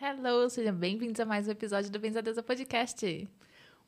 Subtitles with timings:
[0.00, 3.28] Hello, sejam bem-vindos a mais um episódio do Benzadeza Podcast.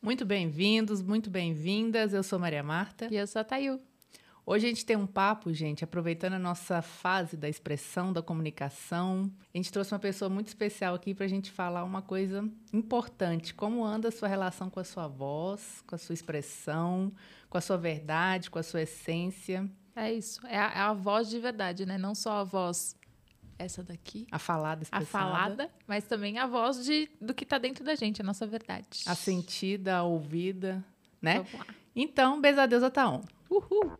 [0.03, 2.13] Muito bem-vindos, muito bem-vindas.
[2.13, 3.07] Eu sou Maria Marta.
[3.09, 3.80] E eu sou a Tayu.
[4.45, 9.31] Hoje a gente tem um papo, gente, aproveitando a nossa fase da expressão, da comunicação.
[9.54, 13.54] A gente trouxe uma pessoa muito especial aqui para a gente falar uma coisa importante.
[13.54, 17.12] Como anda a sua relação com a sua voz, com a sua expressão,
[17.48, 19.70] com a sua verdade, com a sua essência.
[19.95, 21.96] É isso, é a, é a voz de verdade, né?
[21.96, 22.96] Não só a voz
[23.61, 24.27] essa daqui.
[24.30, 25.24] A falada expressada.
[25.24, 28.46] A falada, mas também a voz de, do que está dentro da gente, a nossa
[28.46, 29.02] verdade.
[29.06, 30.84] A sentida, a ouvida,
[31.20, 31.34] né?
[31.34, 31.66] Vamos lá.
[31.95, 33.23] Então, beijo a Deus, Ataon.
[33.51, 33.92] Uhul!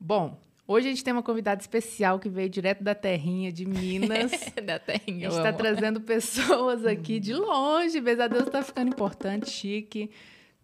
[0.00, 4.30] Bom, hoje a gente tem uma convidada especial que veio direto da terrinha de Minas.
[4.64, 8.00] da terrinha, A gente está trazendo pessoas aqui de longe.
[8.00, 10.10] Beijo a Deus está ficando importante, chique.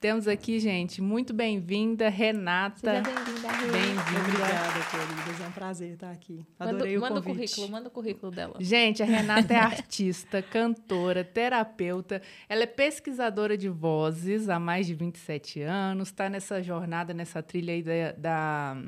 [0.01, 2.95] Temos aqui, gente, muito bem-vinda, Renata.
[2.95, 3.71] Bem-vinda, Rê.
[3.71, 4.21] Bem-vinda.
[4.21, 5.41] Obrigada, queridas.
[5.41, 6.45] É um prazer estar aqui.
[6.59, 7.55] Manda, Adorei manda o o convite.
[7.55, 8.55] currículo, manda o currículo dela.
[8.59, 12.21] Gente, a Renata é artista, cantora, terapeuta.
[12.49, 16.09] Ela é pesquisadora de vozes há mais de 27 anos.
[16.09, 18.83] Está nessa jornada, nessa trilha aí da, da-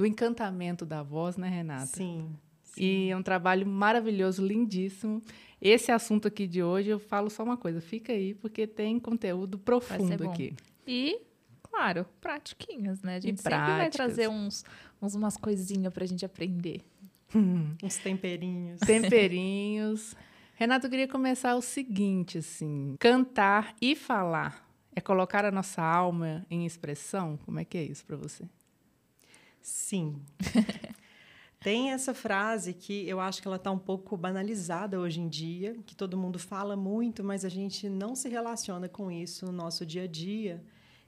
[0.00, 1.84] do encantamento da voz, né, Renata?
[1.84, 2.34] Sim.
[2.62, 2.82] sim.
[2.82, 5.22] E é um trabalho maravilhoso, lindíssimo.
[5.60, 9.58] Esse assunto aqui de hoje, eu falo só uma coisa, fica aí, porque tem conteúdo
[9.58, 10.54] profundo aqui.
[10.86, 11.20] E,
[11.62, 13.16] claro, pratiquinhas, né?
[13.16, 13.94] A E gente sempre vai práticas.
[13.94, 14.64] trazer uns,
[15.02, 16.80] uns umas coisinhas pra gente aprender.
[17.84, 18.80] Uns temperinhos.
[18.80, 20.16] Temperinhos.
[20.54, 26.44] Renata, eu queria começar o seguinte, assim, cantar e falar é colocar a nossa alma
[26.50, 27.38] em expressão?
[27.44, 28.44] Como é que é isso para você?
[29.62, 30.22] Sim.
[31.60, 35.76] Tem essa frase que eu acho que ela está um pouco banalizada hoje em dia,
[35.84, 39.84] que todo mundo fala muito, mas a gente não se relaciona com isso no nosso
[39.84, 40.64] dia a dia,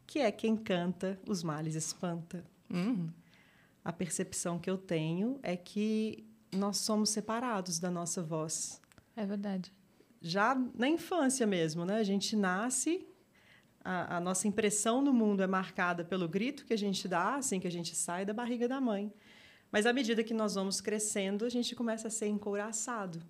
[0.06, 2.45] que é quem canta, os males espanta.
[2.69, 3.08] Uhum.
[3.83, 8.79] A percepção que eu tenho é que nós somos separados da nossa voz.
[9.17, 9.73] É verdade.
[10.20, 11.96] já na infância mesmo, né?
[11.96, 13.07] A gente nasce,
[13.84, 17.60] a, a nossa impressão no mundo é marcada pelo grito que a gente dá assim
[17.60, 19.12] que a gente sai da barriga da mãe.
[19.70, 23.22] Mas à medida que nós vamos crescendo, a gente começa a ser encouraçado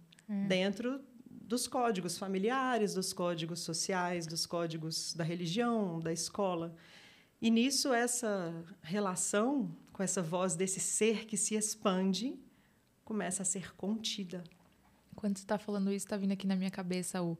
[0.48, 6.74] dentro dos códigos familiares, dos códigos sociais, dos códigos da religião, da escola.
[7.40, 12.38] E nisso essa relação com essa voz desse ser que se expande
[13.04, 14.42] começa a ser contida.
[15.14, 17.38] Quando você está falando isso, está vindo aqui na minha cabeça o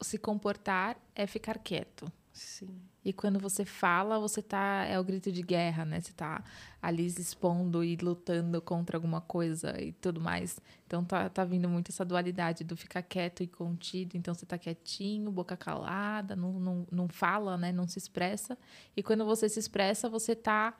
[0.00, 2.10] se comportar é ficar quieto.
[2.32, 2.80] Sim.
[3.04, 4.86] E quando você fala, você tá.
[4.86, 6.00] É o grito de guerra, né?
[6.00, 6.42] Você tá
[6.80, 10.58] ali se expondo e lutando contra alguma coisa e tudo mais.
[10.86, 14.16] Então tá, tá vindo muito essa dualidade do ficar quieto e contido.
[14.16, 17.70] Então você tá quietinho, boca calada, não, não, não fala, né?
[17.70, 18.56] Não se expressa.
[18.96, 20.74] E quando você se expressa, você tá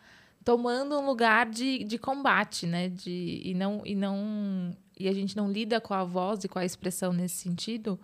[0.45, 2.89] tomando um lugar de, de combate, né?
[2.89, 3.83] De, e não.
[3.85, 4.75] E não.
[4.99, 7.99] E a gente não lida com a voz e com a expressão nesse sentido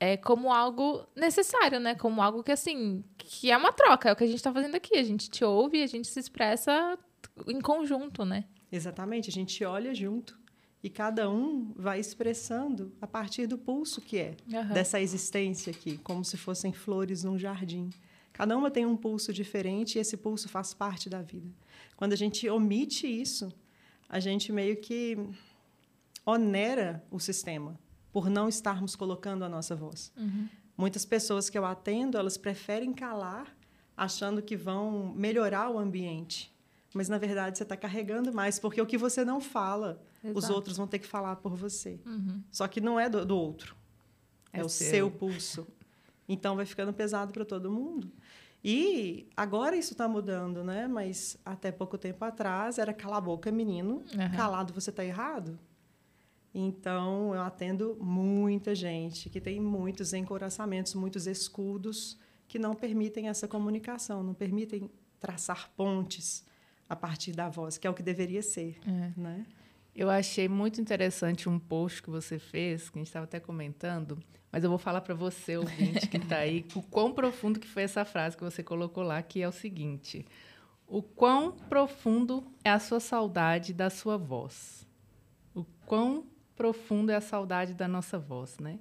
[0.00, 1.94] é como algo necessário, né?
[1.94, 4.08] Como algo que, assim, que é uma troca.
[4.08, 4.96] É o que a gente tá fazendo aqui.
[4.96, 6.98] A gente te ouve e a gente se expressa
[7.46, 8.46] em conjunto, né?
[8.72, 10.38] Exatamente, a gente olha junto
[10.82, 14.72] e cada um vai expressando a partir do pulso que é Aham.
[14.72, 17.90] dessa existência aqui, como se fossem flores num jardim.
[18.32, 21.50] Cada uma tem um pulso diferente e esse pulso faz parte da vida.
[21.96, 23.52] Quando a gente omite isso,
[24.08, 25.18] a gente meio que
[26.24, 27.78] onera o sistema
[28.12, 30.12] por não estarmos colocando a nossa voz.
[30.76, 33.54] Muitas pessoas que eu atendo, elas preferem calar,
[33.96, 36.54] achando que vão melhorar o ambiente.
[36.94, 40.54] Mas, na verdade, você está carregando mais, porque o que você não fala, os Exato.
[40.54, 42.00] outros vão ter que falar por você.
[42.04, 42.42] Uhum.
[42.50, 43.76] Só que não é do, do outro,
[44.52, 44.90] é, É o seu.
[44.90, 45.66] seu pulso.
[46.28, 48.10] Então, vai ficando pesado para todo mundo.
[48.64, 50.88] E agora isso está mudando, né?
[50.88, 54.02] Mas até pouco tempo atrás era cala a boca, menino.
[54.14, 54.30] Aham.
[54.36, 55.58] Calado, você está errado.
[56.52, 62.18] Então, eu atendo muita gente que tem muitos encoraçamentos, muitos escudos
[62.48, 66.44] que não permitem essa comunicação, não permitem traçar pontes
[66.88, 69.12] a partir da voz, que é o que deveria ser, É.
[69.16, 69.46] né?
[69.94, 74.18] Eu achei muito interessante um post que você fez, que a gente estava até comentando,
[74.50, 77.82] mas eu vou falar para você, ouvinte, que está aí, o quão profundo que foi
[77.82, 80.24] essa frase que você colocou lá, que é o seguinte:
[80.86, 84.86] o quão profundo é a sua saudade da sua voz?
[85.54, 86.24] O quão
[86.60, 88.78] profundo é a saudade da nossa voz, né?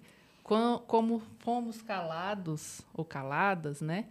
[0.86, 4.08] Como fomos calados ou caladas, né?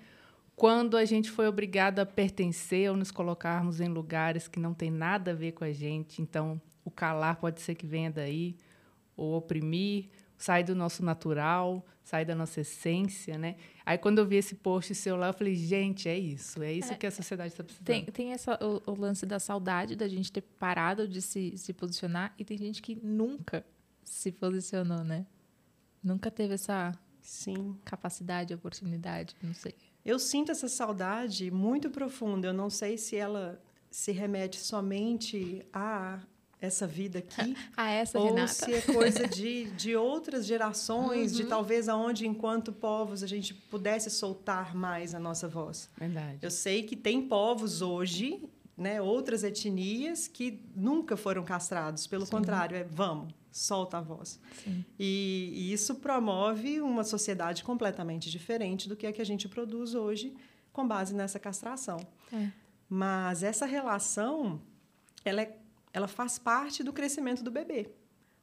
[0.56, 4.91] Quando a gente foi obrigado a pertencer ou nos colocarmos em lugares que não tem
[4.91, 8.56] nada a ver com a gente, então o calar pode ser que venha daí,
[9.15, 10.06] ou oprimir,
[10.38, 13.56] sai do nosso natural, sai da nossa essência, né?
[13.84, 16.94] Aí quando eu vi esse post seu lá, eu falei, gente, é isso, é isso
[16.94, 17.87] é, que a sociedade está precisando.
[17.87, 21.75] Tem, tem essa, o, o, lance da saudade da gente ter parado de se, se
[21.75, 23.62] posicionar e tem gente que nunca
[24.02, 25.26] se posicionou, né?
[26.02, 27.76] Nunca teve essa Sim.
[27.84, 29.75] capacidade, oportunidade, não sei.
[30.02, 32.46] Eu sinto essa saudade muito profunda.
[32.46, 36.20] Eu não sei se ela se remete somente a
[36.60, 37.56] essa vida aqui.
[37.76, 38.49] a essa, ou Renata.
[38.49, 41.37] se é coisa de, de outras gerações, uhum.
[41.38, 45.90] de talvez aonde, enquanto povos, a gente pudesse soltar mais a nossa voz.
[45.96, 46.38] Verdade.
[46.43, 48.43] Eu sei que tem povos hoje,
[48.76, 52.06] né, outras etnias, que nunca foram castrados.
[52.06, 52.32] Pelo Sim.
[52.32, 54.40] contrário, é vamos, solta a voz.
[54.99, 59.94] E, e, isso promove uma sociedade completamente diferente do que é que a gente produz
[59.94, 60.34] hoje
[60.72, 61.99] com base nessa castração.
[62.32, 62.50] É.
[62.88, 64.62] Mas essa relação,
[65.25, 65.57] ela, é,
[65.93, 67.90] ela faz parte do crescimento do bebê.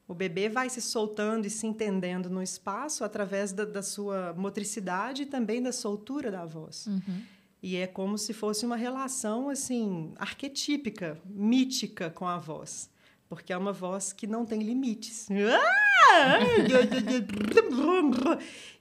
[0.08, 5.24] O bebê vai se soltando e se entendendo no espaço através da, da sua motricidade
[5.24, 6.86] e também da soltura da voz.
[6.88, 7.22] Uhum.
[7.62, 12.90] E é como se fosse uma relação assim arquetípica, mítica com a voz
[13.28, 15.28] porque é uma voz que não tem limites.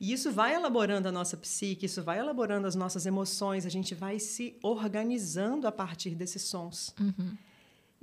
[0.01, 3.95] e isso vai elaborando a nossa psique, isso vai elaborando as nossas emoções, a gente
[3.95, 6.95] vai se organizando a partir desses sons.
[7.01, 7.37] Uhum.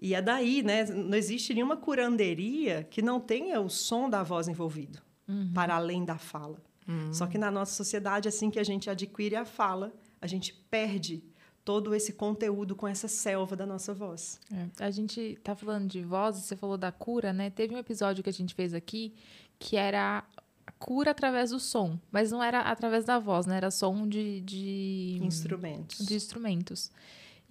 [0.01, 0.86] E é daí, né?
[0.86, 5.51] Não existe nenhuma curanderia que não tenha o som da voz envolvido, uhum.
[5.53, 6.59] para além da fala.
[6.88, 7.13] Uhum.
[7.13, 11.24] Só que na nossa sociedade, assim que a gente adquire a fala, a gente perde
[11.63, 14.39] todo esse conteúdo com essa selva da nossa voz.
[14.51, 14.86] É.
[14.86, 17.51] A gente tá falando de voz, você falou da cura, né?
[17.51, 19.13] Teve um episódio que a gente fez aqui
[19.59, 20.24] que era
[20.65, 23.57] a cura através do som, mas não era através da voz, né?
[23.57, 26.03] Era som de, de instrumentos.
[26.06, 26.92] De instrumentos.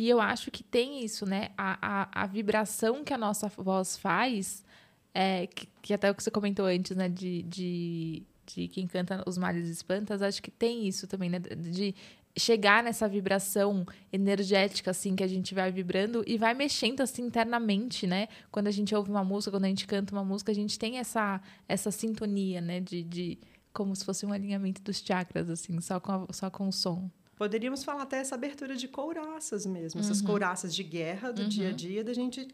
[0.01, 1.51] E eu acho que tem isso, né?
[1.59, 4.65] A, a, a vibração que a nossa voz faz,
[5.13, 7.07] é, que, que até o que você comentou antes, né?
[7.07, 11.39] De, de, de quem canta Os Males Espantas, acho que tem isso também, né?
[11.39, 11.95] De
[12.35, 18.07] chegar nessa vibração energética assim que a gente vai vibrando e vai mexendo assim internamente,
[18.07, 18.29] né?
[18.51, 20.97] Quando a gente ouve uma música, quando a gente canta uma música, a gente tem
[20.97, 23.39] essa essa sintonia, né, de, de
[23.71, 27.11] como se fosse um alinhamento dos chakras assim, só com a, só com o som.
[27.41, 30.05] Poderíamos falar até essa abertura de couraças mesmo, uhum.
[30.05, 31.49] essas couraças de guerra do uhum.
[31.49, 32.47] dia a dia, da gente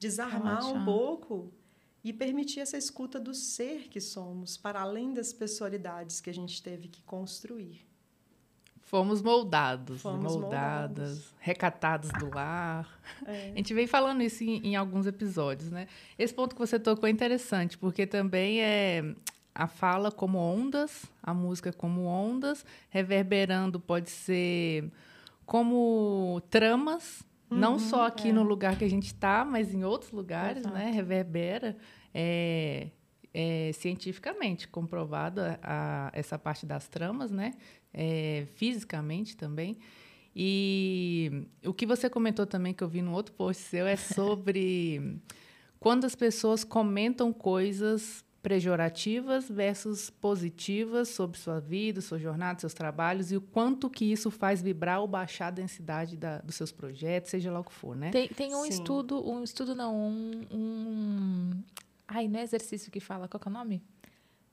[0.00, 0.80] desarmar Relaxar.
[0.80, 1.52] um pouco
[2.02, 6.62] e permitir essa escuta do ser que somos, para além das pessoalidades que a gente
[6.62, 7.86] teve que construir.
[8.80, 11.34] Fomos moldados, Fomos moldadas, moldados.
[11.38, 12.98] recatados do lar.
[13.26, 13.50] É.
[13.52, 15.86] A gente vem falando isso em, em, alguns episódios, né?
[16.18, 19.14] Esse ponto que você tocou é interessante, porque também é
[19.54, 24.90] a fala como ondas, a música como ondas, reverberando pode ser
[25.46, 28.32] como tramas, uhum, não só aqui é.
[28.32, 30.70] no lugar que a gente está, mas em outros lugares, né?
[30.70, 30.84] Exato.
[30.86, 30.90] né?
[30.90, 31.76] Reverbera.
[32.12, 32.88] É,
[33.34, 35.58] é, cientificamente comprovada
[36.12, 37.52] essa parte das tramas, né?
[37.92, 39.76] É, fisicamente também.
[40.36, 45.20] E o que você comentou também, que eu vi no outro post seu, é sobre
[45.80, 53.32] quando as pessoas comentam coisas pejorativas versus positivas sobre sua vida, sua jornada, seus trabalhos
[53.32, 57.30] e o quanto que isso faz vibrar ou baixar a densidade da, dos seus projetos,
[57.30, 58.10] seja lá o que for, né?
[58.10, 58.68] Tem, tem um Sim.
[58.68, 61.62] estudo, um estudo não, um, um
[62.06, 63.82] Ai, não é exercício que fala, qual é o nome?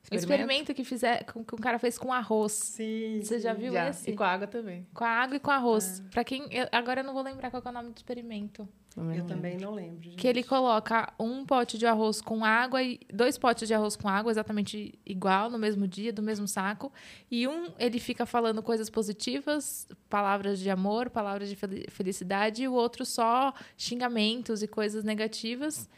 [0.04, 0.32] Experimento?
[0.32, 2.52] experimento que, fizer, que um cara fez com arroz.
[2.52, 3.22] Sim.
[3.22, 3.90] Você já viu já.
[3.90, 4.10] esse?
[4.10, 4.86] E com água também.
[4.94, 6.02] Com a água e com arroz.
[6.04, 6.10] Ah.
[6.12, 6.48] Para quem.
[6.52, 8.68] Eu, agora eu não vou lembrar qual é o nome do experimento.
[8.94, 10.04] Também eu também não lembro.
[10.04, 10.18] Gente.
[10.18, 14.10] Que ele coloca um pote de arroz com água e dois potes de arroz com
[14.10, 16.92] água exatamente igual, no mesmo dia, do mesmo saco.
[17.30, 21.56] E um ele fica falando coisas positivas, palavras de amor, palavras de
[21.90, 25.90] felicidade, e o outro só xingamentos e coisas negativas.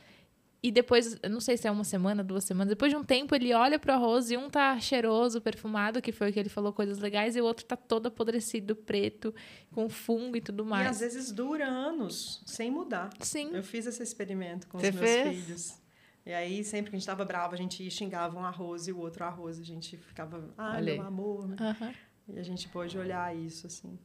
[0.63, 3.53] E depois, não sei se é uma semana, duas semanas, depois de um tempo ele
[3.53, 6.99] olha pro arroz e um tá cheiroso, perfumado, que foi o que ele falou coisas
[6.99, 9.35] legais, e o outro tá todo apodrecido, preto,
[9.71, 10.85] com fungo e tudo mais.
[10.85, 13.09] E às vezes dura anos sem mudar.
[13.19, 13.49] Sim.
[13.53, 15.43] Eu fiz esse experimento com Você os meus fez?
[15.43, 15.83] filhos.
[16.25, 18.99] E aí, sempre que a gente estava bravo, a gente xingava um arroz e o
[18.99, 19.59] outro arroz.
[19.59, 21.45] A gente ficava, ah, meu amor.
[21.45, 21.57] Né?
[21.59, 21.93] Uhum.
[22.29, 23.99] E a gente pôde olhar isso, assim.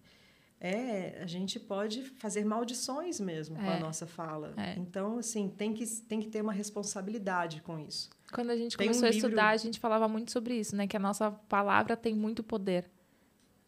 [0.61, 3.61] É, a gente pode fazer maldições mesmo é.
[3.61, 3.81] com a é.
[3.81, 4.55] nossa fala.
[4.57, 4.75] É.
[4.77, 8.11] Então, assim, tem que, tem que ter uma responsabilidade com isso.
[8.33, 9.55] Quando a gente tem começou um a estudar, livro...
[9.55, 10.87] a gente falava muito sobre isso, né?
[10.87, 12.91] Que a nossa palavra tem muito poder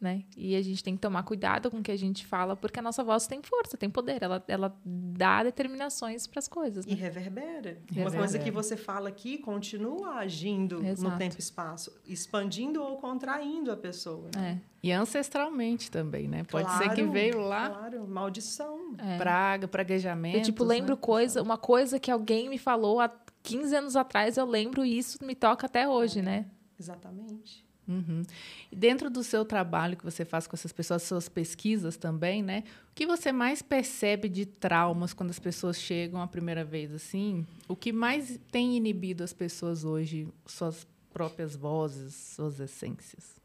[0.01, 0.23] né?
[0.35, 2.81] E a gente tem que tomar cuidado com o que a gente fala, porque a
[2.81, 6.87] nossa voz tem força, tem poder, ela, ela dá determinações para as coisas.
[6.87, 6.93] Né?
[6.93, 7.77] E reverbera.
[7.87, 8.09] reverbera.
[8.09, 11.11] Uma coisa que você fala aqui continua agindo Exato.
[11.11, 14.29] no tempo e espaço, expandindo ou contraindo a pessoa.
[14.35, 14.59] Né?
[14.63, 14.71] É.
[14.83, 16.43] E ancestralmente também, né?
[16.45, 17.69] Pode claro, ser que veio lá.
[17.69, 18.95] Claro, maldição.
[18.97, 19.17] É.
[19.17, 20.39] Praga, praguejamento.
[20.39, 20.99] Eu, tipo, lembro né?
[20.99, 23.11] coisa, uma coisa que alguém me falou há
[23.43, 26.45] 15 anos atrás, eu lembro e isso me toca até hoje, é, né?
[26.79, 27.63] Exatamente.
[27.87, 28.23] Uhum.
[28.71, 32.63] E dentro do seu trabalho que você faz com essas pessoas, suas pesquisas também, né?
[32.91, 37.45] O que você mais percebe de traumas quando as pessoas chegam a primeira vez assim?
[37.67, 43.41] O que mais tem inibido as pessoas hoje, suas próprias vozes, suas essências?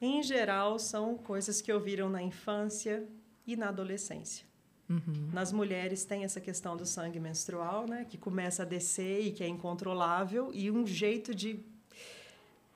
[0.00, 3.06] Em geral, são coisas que ouviram na infância
[3.46, 4.44] e na adolescência.
[4.88, 5.30] Uhum.
[5.32, 9.42] Nas mulheres tem essa questão do sangue menstrual, né, que começa a descer e que
[9.42, 11.58] é incontrolável e um jeito de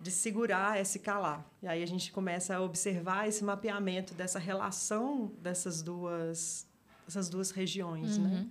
[0.00, 1.44] de segurar é se calar.
[1.62, 6.66] E aí a gente começa a observar esse mapeamento dessa relação dessas duas
[7.06, 8.24] essas duas regiões, né?
[8.24, 8.34] uhum.
[8.34, 8.46] né?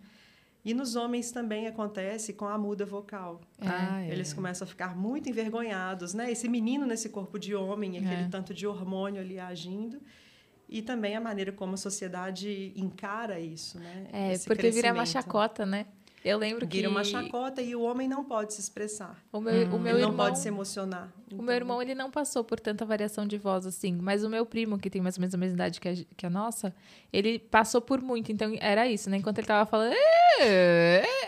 [0.65, 3.39] E nos homens também acontece com a muda vocal.
[3.61, 4.11] Ah, é.
[4.11, 6.29] Eles começam a ficar muito envergonhados, né?
[6.29, 8.27] Esse menino nesse corpo de homem, aquele é.
[8.27, 10.01] tanto de hormônio ali agindo.
[10.67, 14.07] E também a maneira como a sociedade encara isso, né?
[14.11, 15.85] É, Esse porque vira uma chacota, né?
[16.27, 16.77] Eu lembro que.
[16.77, 19.17] Vira uma chacota e o homem não pode se expressar.
[19.31, 19.75] O meu, hum.
[19.75, 21.13] o meu ele irmão, não pode se emocionar.
[21.25, 21.39] Então...
[21.39, 23.93] O meu irmão, ele não passou por tanta variação de voz assim.
[23.93, 26.25] Mas o meu primo, que tem mais ou menos a mesma idade que a, que
[26.25, 26.75] a nossa,
[27.13, 28.31] ele passou por muito.
[28.31, 29.17] Então era isso, né?
[29.17, 29.95] Enquanto ele tava falando.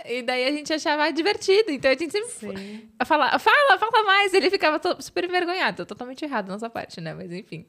[0.06, 1.72] E daí a gente achava divertido.
[1.72, 2.89] Então a gente sempre Sim.
[3.06, 4.34] fala, fala, fala mais.
[4.34, 5.86] Ele ficava super envergonhado.
[5.86, 7.13] Totalmente errado nessa parte, né?
[7.13, 7.65] Mas enfim.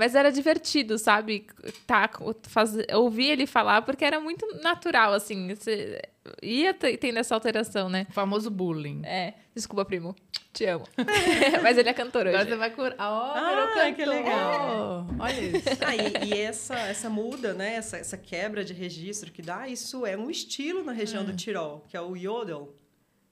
[0.00, 1.46] Mas era divertido, sabe?
[1.86, 2.08] Tá,
[2.44, 5.54] fazer, ouvir ele falar, porque era muito natural, assim.
[5.54, 6.00] Você
[6.42, 8.06] ia tendo essa alteração, né?
[8.08, 9.02] O famoso bullying.
[9.04, 9.34] É.
[9.54, 10.16] Desculpa, primo.
[10.54, 10.86] Te amo.
[11.62, 12.34] Mas ele é cantor hoje.
[12.34, 12.96] Agora você vai curar.
[12.98, 15.06] Oh, ah, que legal.
[15.06, 15.68] Oh, olha isso.
[15.84, 17.74] Ah, e, e, essa, essa muda, né?
[17.74, 21.84] Essa, essa quebra de registro que dá, isso é um estilo na região do Tirol,
[21.90, 22.74] que é o yodel.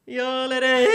[0.06, 0.86] Yoderei!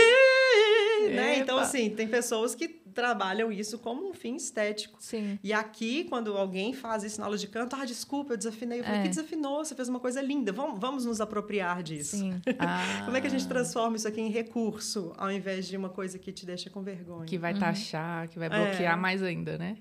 [1.10, 1.38] Né?
[1.38, 4.96] Então, assim, tem pessoas que trabalham isso como um fim estético.
[5.00, 5.38] Sim.
[5.42, 8.80] E aqui, quando alguém faz isso na aula de canto, ah, desculpa, eu desafinei.
[8.80, 9.02] Eu falei, é.
[9.02, 9.64] que desafinou?
[9.64, 10.52] Você fez uma coisa linda.
[10.52, 12.16] Vamos, vamos nos apropriar disso.
[12.16, 12.40] Sim.
[12.66, 13.02] Ah.
[13.04, 16.18] Como é que a gente transforma isso aqui em recurso, ao invés de uma coisa
[16.18, 17.26] que te deixa com vergonha?
[17.26, 17.58] Que vai uhum.
[17.58, 18.96] taxar, que vai bloquear é.
[18.96, 19.76] mais ainda, né?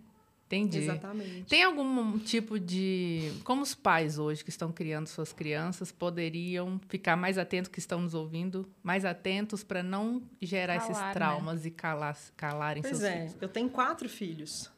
[0.53, 0.79] Entendi.
[0.79, 1.43] Exatamente.
[1.43, 3.31] Tem algum tipo de.
[3.43, 8.01] Como os pais hoje que estão criando suas crianças poderiam ficar mais atentos, que estão
[8.01, 11.13] nos ouvindo, mais atentos para não gerar Calar, esses né?
[11.13, 11.67] traumas né?
[11.67, 13.37] e calar, calarem pois seus é, filhos?
[13.41, 14.71] eu tenho quatro filhos.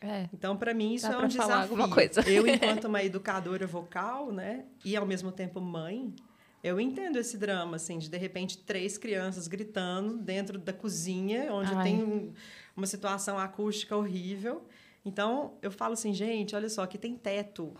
[0.00, 0.28] É.
[0.34, 1.54] Então, para mim, isso Dá é um desafio.
[1.54, 2.20] Alguma coisa.
[2.28, 6.12] Eu, enquanto uma educadora vocal, né, e ao mesmo tempo mãe,
[6.62, 11.72] eu entendo esse drama, assim, de de repente três crianças gritando dentro da cozinha, onde
[11.74, 11.84] Ai.
[11.84, 12.32] tem um,
[12.76, 14.66] uma situação acústica horrível.
[15.04, 17.74] Então, eu falo assim, gente, olha só, aqui tem teto.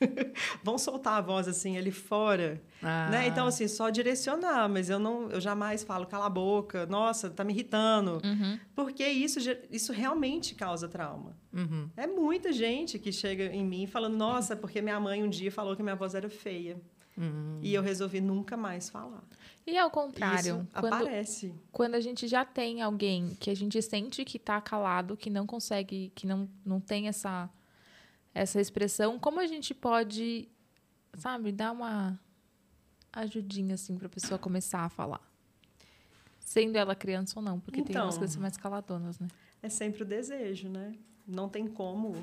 [0.62, 3.08] Vão soltar a voz assim ali fora, ah.
[3.10, 3.26] né?
[3.26, 7.44] Então assim, só direcionar, mas eu não, eu jamais falo cala a boca, nossa, tá
[7.44, 8.58] me irritando, uhum.
[8.74, 9.38] porque isso
[9.70, 11.36] isso realmente causa trauma.
[11.52, 11.88] Uhum.
[11.96, 15.76] É muita gente que chega em mim falando, nossa, porque minha mãe um dia falou
[15.76, 16.76] que minha voz era feia.
[17.16, 17.60] Uhum.
[17.62, 19.22] E eu resolvi nunca mais falar.
[19.66, 21.54] E ao contrário, Isso quando, aparece.
[21.72, 25.46] Quando a gente já tem alguém que a gente sente que está calado, que não
[25.46, 27.48] consegue, que não, não tem essa,
[28.34, 30.48] essa expressão, como a gente pode,
[31.14, 32.18] sabe, dar uma
[33.12, 35.22] ajudinha assim para a pessoa começar a falar?
[36.40, 39.28] Sendo ela criança ou não, porque então, tem umas coisas mais caladonas, né?
[39.62, 40.94] É sempre o desejo, né?
[41.26, 42.22] Não tem como,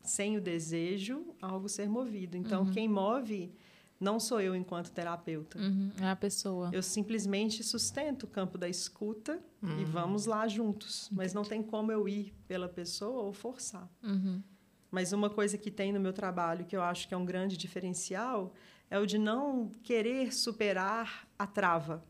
[0.00, 2.36] sem o desejo, algo ser movido.
[2.36, 2.72] Então, uhum.
[2.72, 3.52] quem move
[3.98, 5.58] não sou eu enquanto terapeuta.
[5.58, 6.70] Uhum, é a pessoa.
[6.72, 9.80] Eu simplesmente sustento o campo da escuta uhum.
[9.80, 11.08] e vamos lá juntos.
[11.10, 13.88] Mas não tem como eu ir pela pessoa ou forçar.
[14.02, 14.42] Uhum.
[14.90, 17.56] Mas uma coisa que tem no meu trabalho que eu acho que é um grande
[17.56, 18.52] diferencial
[18.90, 22.04] é o de não querer superar a trava.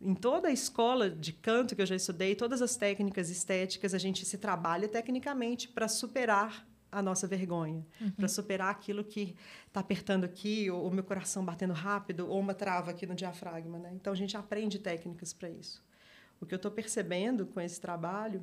[0.00, 3.98] Em toda a escola de canto que eu já estudei, todas as técnicas estéticas, a
[3.98, 8.10] gente se trabalha tecnicamente para superar a nossa vergonha, uhum.
[8.12, 12.54] para superar aquilo que está apertando aqui, ou o meu coração batendo rápido, ou uma
[12.54, 13.78] trava aqui no diafragma.
[13.78, 13.92] Né?
[13.94, 15.82] Então, a gente aprende técnicas para isso.
[16.40, 18.42] O que eu estou percebendo com esse trabalho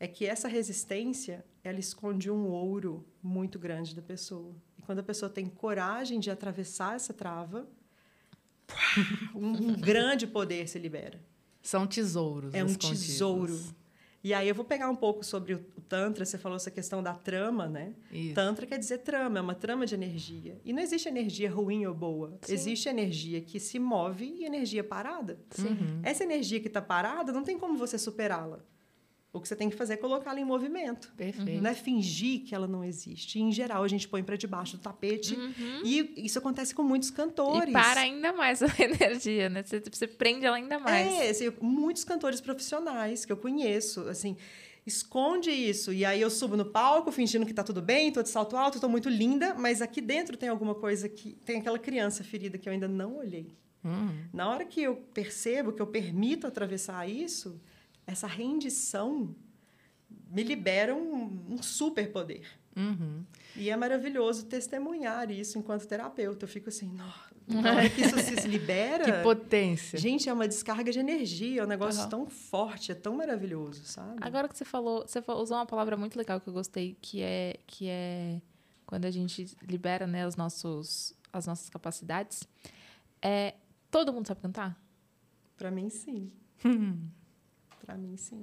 [0.00, 4.54] é que essa resistência ela esconde um ouro muito grande da pessoa.
[4.76, 7.68] E quando a pessoa tem coragem de atravessar essa trava,
[9.34, 11.20] um, um grande poder se libera.
[11.62, 12.52] São tesouros.
[12.54, 13.58] É um tesouro
[14.24, 17.14] e aí eu vou pegar um pouco sobre o, Tantra, você falou essa questão da
[17.14, 17.94] trama, né?
[18.10, 18.34] Isso.
[18.34, 20.60] Tantra quer dizer trama, é uma trama de energia.
[20.64, 22.38] E não existe energia ruim ou boa.
[22.42, 22.52] Sim.
[22.52, 25.38] Existe energia que se move e energia parada.
[25.58, 26.00] Uhum.
[26.02, 28.60] Essa energia que está parada, não tem como você superá-la.
[29.34, 31.12] O que você tem que fazer é colocá-la em movimento.
[31.16, 31.60] Perfeito.
[31.60, 33.36] Não é fingir que ela não existe.
[33.36, 35.34] E, em geral, a gente põe para debaixo do tapete.
[35.34, 35.80] Uhum.
[35.84, 37.68] E isso acontece com muitos cantores.
[37.68, 39.64] E para ainda mais a energia, né?
[39.64, 41.12] Você, você prende ela ainda mais.
[41.14, 44.36] É, assim, muitos cantores profissionais que eu conheço, assim,
[44.86, 45.92] esconde isso.
[45.92, 48.74] E aí eu subo no palco fingindo que está tudo bem, estou de salto alto,
[48.74, 51.34] estou muito linda, mas aqui dentro tem alguma coisa que...
[51.44, 53.54] Tem aquela criança ferida que eu ainda não olhei.
[53.84, 54.10] Hum.
[54.32, 57.60] Na hora que eu percebo, que eu permito atravessar isso,
[58.06, 59.34] essa rendição
[60.30, 62.46] me libera um, um superpoder.
[62.76, 63.24] Uhum.
[63.54, 66.44] E é maravilhoso testemunhar isso enquanto terapeuta.
[66.44, 66.92] Eu fico assim,
[67.46, 69.04] "Nossa, na hora que isso se libera.
[69.04, 69.98] Que potência.
[69.98, 72.08] Gente, é uma descarga de energia, é um negócio Aham.
[72.10, 74.18] tão forte, é tão maravilhoso, sabe?
[74.20, 77.58] Agora que você falou, você usou uma palavra muito legal que eu gostei, que é
[77.66, 78.40] que é
[78.86, 82.46] quando a gente libera, né, os nossos as nossas capacidades.
[83.20, 83.54] É
[83.90, 84.80] todo mundo sabe cantar?
[85.56, 86.30] Pra mim, sim.
[87.84, 88.42] Pra mim, sim.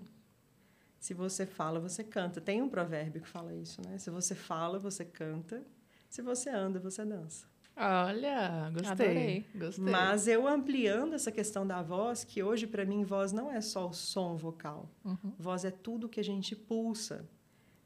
[0.99, 2.39] Se você fala, você canta.
[2.39, 3.97] Tem um provérbio que fala isso, né?
[3.97, 5.63] Se você fala, você canta.
[6.07, 7.47] Se você anda, você dança.
[7.75, 8.91] Olha, gostei.
[8.91, 9.45] Adorei.
[9.55, 9.83] Gostei.
[9.83, 13.87] Mas eu ampliando essa questão da voz, que hoje para mim voz não é só
[13.87, 14.89] o som vocal.
[15.03, 15.33] Uhum.
[15.39, 17.27] Voz é tudo que a gente pulsa.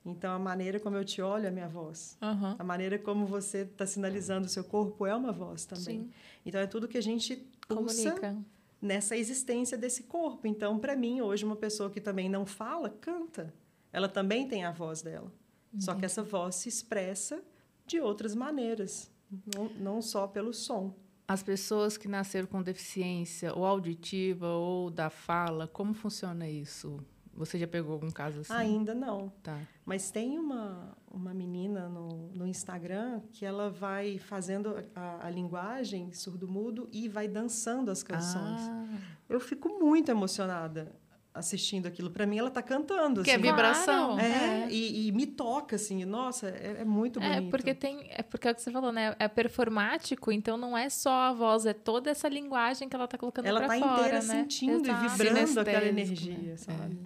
[0.05, 2.17] Então a maneira como eu te olho é a minha voz.
[2.21, 2.55] Aham.
[2.59, 6.03] A maneira como você está sinalizando o seu corpo é uma voz também.
[6.03, 6.11] Sim.
[6.45, 7.37] Então é tudo que a gente
[7.67, 8.37] pulsa Comunica.
[8.81, 10.45] nessa existência desse corpo.
[10.45, 13.51] Então, para mim, hoje, uma pessoa que também não fala, canta.
[13.91, 15.31] Ela também tem a voz dela.
[15.79, 17.43] Só que essa voz se expressa
[17.85, 19.11] de outras maneiras,
[19.55, 20.93] não, não só pelo som.
[21.27, 26.99] As pessoas que nasceram com deficiência, ou auditiva, ou da fala, como funciona isso?
[27.33, 28.53] Você já pegou algum caso assim?
[28.53, 29.29] Ainda não.
[29.43, 29.59] Tá.
[29.85, 36.13] Mas tem uma, uma menina no, no Instagram que ela vai fazendo a, a linguagem
[36.13, 38.61] surdo-mudo e vai dançando as canções.
[38.61, 38.85] Ah,
[39.27, 40.95] Eu fico muito emocionada
[41.35, 42.09] assistindo aquilo.
[42.09, 43.21] Para mim, ela está cantando.
[43.23, 43.43] que é assim.
[43.43, 44.15] vibração.
[44.15, 44.21] Claro.
[44.21, 46.05] É, E, e me toca, assim.
[46.05, 47.51] Nossa, é, é muito É, bonito.
[47.51, 48.07] porque tem.
[48.09, 49.15] É porque é o que você falou, né?
[49.19, 53.17] É performático, então não é só a voz, é toda essa linguagem que ela tá
[53.17, 54.41] colocando ela pra está fora, inteira né?
[54.41, 55.05] sentindo Exato.
[55.05, 56.55] e vibrando aquela energia, né?
[56.57, 56.97] sabe?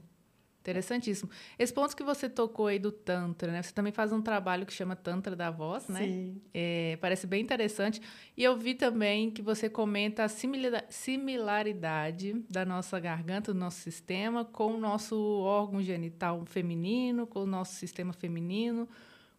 [0.69, 1.29] Interessantíssimo.
[1.57, 3.61] Esse ponto que você tocou aí do Tantra, né?
[3.63, 6.03] Você também faz um trabalho que chama Tantra da Voz, né?
[6.03, 6.41] Sim.
[6.53, 7.99] É, parece bem interessante.
[8.37, 13.79] E eu vi também que você comenta a simila- similaridade da nossa garganta, do nosso
[13.79, 18.87] sistema, com o nosso órgão genital feminino, com o nosso sistema feminino.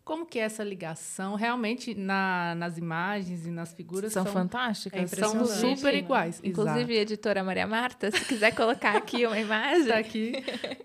[0.04, 1.34] Como que é essa ligação?
[1.36, 5.00] Realmente, na- nas imagens e nas figuras, São, são, fantásticas.
[5.00, 5.98] É são impressionante, super né?
[5.98, 6.40] iguais.
[6.42, 9.82] Inclusive, editora Maria Marta, se quiser colocar aqui uma imagem.
[9.82, 10.32] está aqui.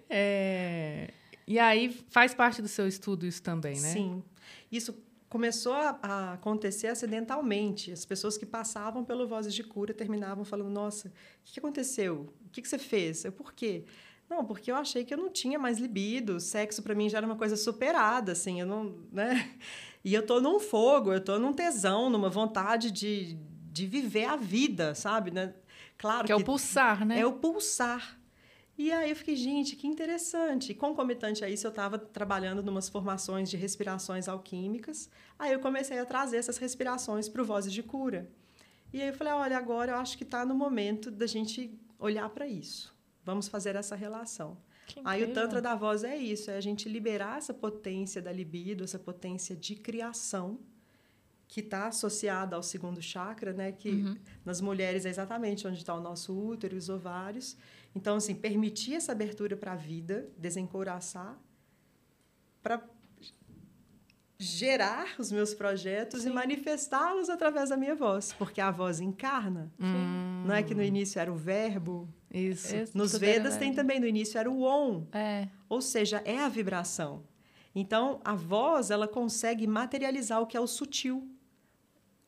[0.10, 1.12] É,
[1.48, 3.94] E aí, faz parte do seu estudo isso também, né?
[3.94, 4.24] Sim.
[4.72, 4.96] Isso
[5.30, 7.92] começou a, a acontecer acidentalmente.
[7.92, 11.12] As pessoas que passavam pelo Vozes de Cura terminavam falando: Nossa, o
[11.44, 12.34] que aconteceu?
[12.46, 13.26] O que que você fez?
[13.26, 13.84] Eu, Por quê?
[14.30, 16.40] Não, porque eu achei que eu não tinha mais libido.
[16.40, 19.54] Sexo para mim já era uma coisa superada, assim, eu não, né?
[20.04, 23.34] E eu tô num fogo, eu tô num tesão, numa vontade de,
[23.72, 25.56] de viver a vida, sabe, né?
[25.98, 27.20] Claro Que é o pulsar, né?
[27.20, 28.20] é o pulsar.
[28.78, 30.72] E aí eu fiquei, gente, que interessante.
[30.72, 35.10] E concomitante a isso, eu estava trabalhando em umas formações de respirações alquímicas.
[35.40, 38.30] Aí eu comecei a trazer essas respirações para o Vozes de Cura.
[38.94, 42.30] E aí eu falei, olha, agora eu acho que está no momento da gente olhar
[42.30, 42.95] para isso.
[43.26, 44.58] Vamos fazer essa relação.
[45.04, 45.34] Aí o.
[45.34, 49.56] Tantra da voz é isso, é a gente liberar essa potência da libido, essa potência
[49.56, 50.60] de criação
[51.48, 53.72] que está associada ao segundo chakra, né?
[53.72, 54.16] Que Uhum.
[54.44, 57.58] nas mulheres é exatamente onde está o nosso útero e os ovários.
[57.96, 61.40] Então, assim, permitir essa abertura para a vida, desencouraçar,
[62.62, 62.82] para
[64.38, 69.72] gerar os meus projetos e manifestá-los através da minha voz, porque a voz encarna.
[69.80, 72.76] Hum, Não é que no início era o verbo, isso.
[72.76, 75.48] Esse nos tudo Vedas tem também no início era o on, É.
[75.70, 77.24] ou seja, é a vibração.
[77.74, 81.30] Então, a voz, ela consegue materializar o que é o sutil.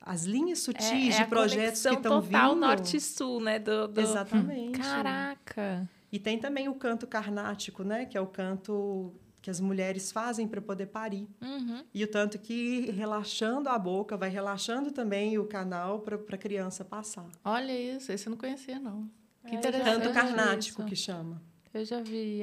[0.02, 2.60] As linhas É, sutis é de a projetos que conexão estão total vindo.
[2.62, 3.60] norte-sul, né?
[3.60, 4.00] Do, do...
[4.02, 4.80] Exatamente.
[4.80, 5.90] Caraca!
[6.12, 8.06] E tem também o canto carnático, né?
[8.06, 11.28] Que é o canto que as mulheres fazem para poder parir.
[11.42, 11.84] Uhum.
[11.94, 16.84] E o tanto que relaxando a boca, vai relaxando também o canal para a criança
[16.86, 17.26] passar.
[17.44, 19.10] Olha isso, esse eu não conhecia, não.
[19.48, 20.04] É, Que interessante.
[20.04, 21.42] Canto carnático, que chama.
[21.74, 22.42] Eu já vi,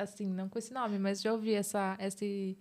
[0.00, 2.56] assim, não com esse nome, mas já ouvi essa, esse...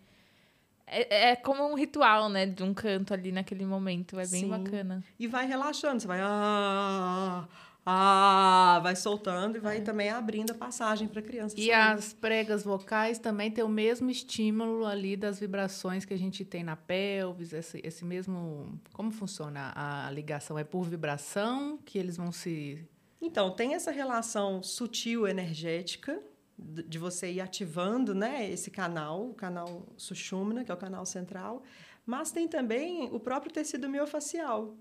[0.87, 2.45] É, é como um ritual, né?
[2.45, 4.19] De um canto ali naquele momento.
[4.19, 4.49] É bem Sim.
[4.49, 5.03] bacana.
[5.19, 6.19] E vai relaxando, você vai.
[6.21, 7.47] Ah,
[7.87, 11.55] ah, vai soltando e vai também abrindo a passagem para a criança.
[11.55, 11.71] E sair.
[11.71, 16.63] as pregas vocais também têm o mesmo estímulo ali das vibrações que a gente tem
[16.63, 18.79] na pelvis, esse, esse mesmo.
[18.91, 20.57] Como funciona a ligação?
[20.57, 22.83] É por vibração que eles vão se.
[23.25, 26.21] Então, tem essa relação sutil energética
[26.57, 31.63] de você ir ativando né, esse canal, o canal Sushumna, que é o canal central,
[32.05, 34.77] mas tem também o próprio tecido miofacial,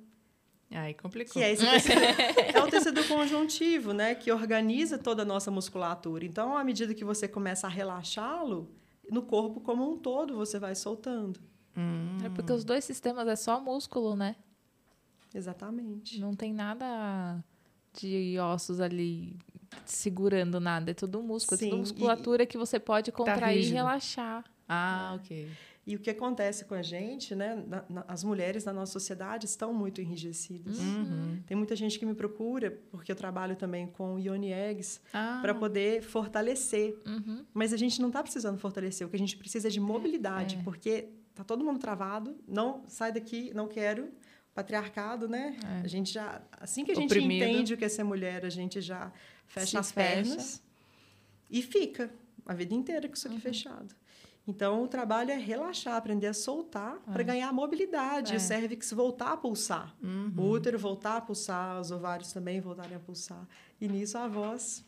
[0.71, 1.33] Aí complicou.
[1.33, 2.01] que é esse tecido,
[2.55, 6.25] é o tecido conjuntivo, né, que organiza toda a nossa musculatura.
[6.25, 8.71] Então, à medida que você começa a relaxá-lo,
[9.11, 11.41] no corpo como um todo você vai soltando.
[11.77, 12.19] Hum.
[12.25, 14.37] É porque os dois sistemas é só músculo, né?
[15.35, 16.21] Exatamente.
[16.21, 17.43] Não tem nada
[18.01, 19.37] de ossos ali
[19.85, 23.61] segurando nada, é tudo músculo, é Sim, tudo e- musculatura que você pode contrair e
[23.61, 23.75] rígido.
[23.75, 24.45] relaxar.
[24.69, 25.49] Ah, ok.
[25.87, 27.63] E o que acontece com a gente, né?
[27.69, 30.79] na- na- as mulheres na nossa sociedade estão muito enrijecidas.
[30.79, 31.43] Uhum.
[31.47, 35.55] Tem muita gente que me procura, porque eu trabalho também com Ione Eggs, Ah, para
[35.55, 36.97] poder fortalecer.
[37.07, 37.45] Uhum.
[37.53, 40.59] Mas a gente não está precisando fortalecer, o que a gente precisa é de mobilidade,
[40.65, 44.09] porque tá todo mundo travado, não sai daqui, não quero.
[44.55, 45.57] Patriarcado, né?
[45.81, 45.85] É.
[45.85, 47.45] A gente já, assim que a gente Oprimido.
[47.45, 49.11] entende o que é ser mulher, a gente já
[49.47, 50.15] fecha Se as fecha.
[50.31, 50.63] pernas
[51.51, 52.11] e fica
[52.47, 53.35] a vida inteira com isso Uhum.
[53.35, 53.95] aqui fechado.
[54.47, 57.25] Então, o trabalho é relaxar, aprender a soltar para É.
[57.25, 58.37] ganhar mobilidade, É.
[58.37, 60.33] o cérvix voltar a pulsar, uhum.
[60.37, 63.49] o útero voltar a pulsar, os ovários também voltarem a pulsar.
[63.81, 64.85] E nisso a voz.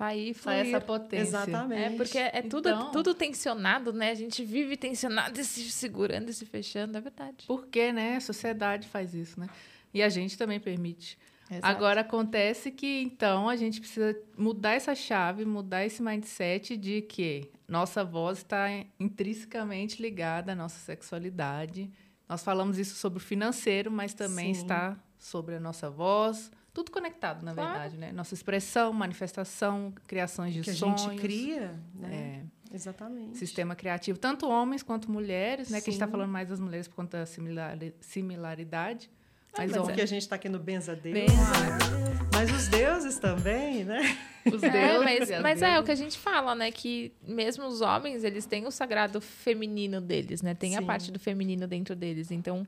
[0.00, 0.74] Sair, Sai fluir.
[0.74, 1.22] essa potência.
[1.22, 1.82] Exatamente.
[1.82, 4.10] É, porque é tudo, Então- tudo tensionado, né?
[4.10, 7.44] A gente vive tensionado e se segurando e se fechando, é verdade.
[7.46, 8.16] Porque, né?
[8.16, 9.48] A sociedade faz isso, né?
[9.92, 11.18] E a gente também permite.
[11.50, 11.66] Exato.
[11.66, 17.50] Agora acontece que então a gente precisa mudar essa chave, mudar esse mindset de que
[17.68, 21.90] nossa voz está intrinsecamente ligada à nossa sexualidade.
[22.28, 24.62] Nós falamos isso sobre o financeiro, mas também Sim.
[24.62, 26.50] está sobre a nossa voz.
[26.72, 27.70] Tudo conectado, na Claro.
[27.72, 28.12] verdade, né?
[28.12, 31.00] Nossa expressão, manifestação, criações de que a sonhos.
[31.02, 32.44] gente cria, né?
[32.70, 33.36] É, Exatamente.
[33.36, 35.80] sistema criativo, tanto homens quanto mulheres, né?
[35.80, 36.12] Que a gente está Sim.
[36.12, 39.10] falando mais das mulheres por conta da similari- similaridade.
[39.58, 41.14] Mas Mas, é porque a gente está aqui no Benza Deus.
[41.18, 41.34] Benza.
[42.32, 44.16] Mas os deuses também, né?
[44.46, 46.70] os É, deuses mas, e as mas é o que a gente fala, né?
[46.70, 50.54] Que mesmo os homens, eles têm o sagrado feminino deles, né?
[50.54, 50.86] Tem a Sim.
[50.86, 52.30] parte do feminino dentro deles.
[52.30, 52.64] Então,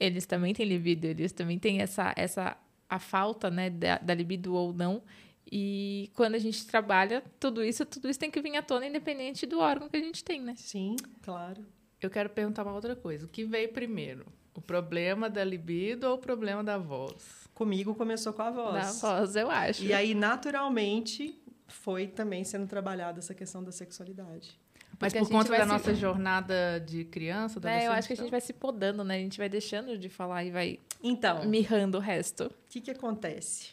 [0.00, 2.56] eles também têm libido, eles também têm essa, essa
[2.90, 5.02] a falta, né, da, da libido ou não.
[5.50, 9.46] E quando a gente trabalha tudo isso, tudo isso tem que vir à tona, independente
[9.46, 10.54] do órgão que a gente tem, né?
[10.56, 11.64] Sim, claro.
[12.00, 13.26] Eu quero perguntar uma outra coisa.
[13.26, 14.26] O que veio primeiro?
[14.54, 17.48] O problema da libido ou o problema da voz?
[17.54, 19.00] Comigo começou com a Da voz.
[19.00, 19.84] voz, eu acho.
[19.84, 24.58] E aí, naturalmente, foi também sendo trabalhada essa questão da sexualidade.
[25.00, 28.16] Mas por conta vai da se- nossa jornada de criança, É, eu acho que a
[28.16, 29.16] gente vai se podando, né?
[29.16, 32.50] A gente vai deixando de falar e vai Então, o mirrando o resto.
[32.68, 33.70] que, que acontece?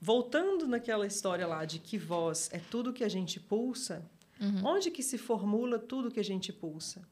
[0.00, 4.02] Voltando naquela história lá de que voz é tudo que a gente pulsa,
[4.64, 7.02] onde que se formula tudo que a gente pulsa?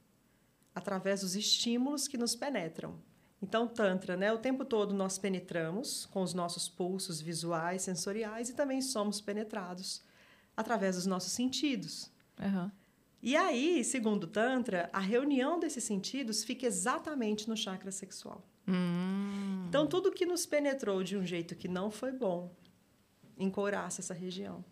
[0.74, 2.94] Através dos estímulos que nos penetram.
[3.42, 4.32] Então, Tantra, né?
[4.32, 10.02] O tempo todo nós penetramos com os nossos pulsos visuais, sensoriais e também somos penetrados
[10.56, 12.10] através dos nossos sentidos.
[12.40, 12.72] Aham.
[13.22, 18.44] E aí, segundo o Tantra, a reunião desses sentidos fica exatamente no chakra sexual.
[18.66, 22.54] Hum, Então, tudo que nos penetrou de um jeito que não foi bom,
[23.38, 24.64] encouraça essa região.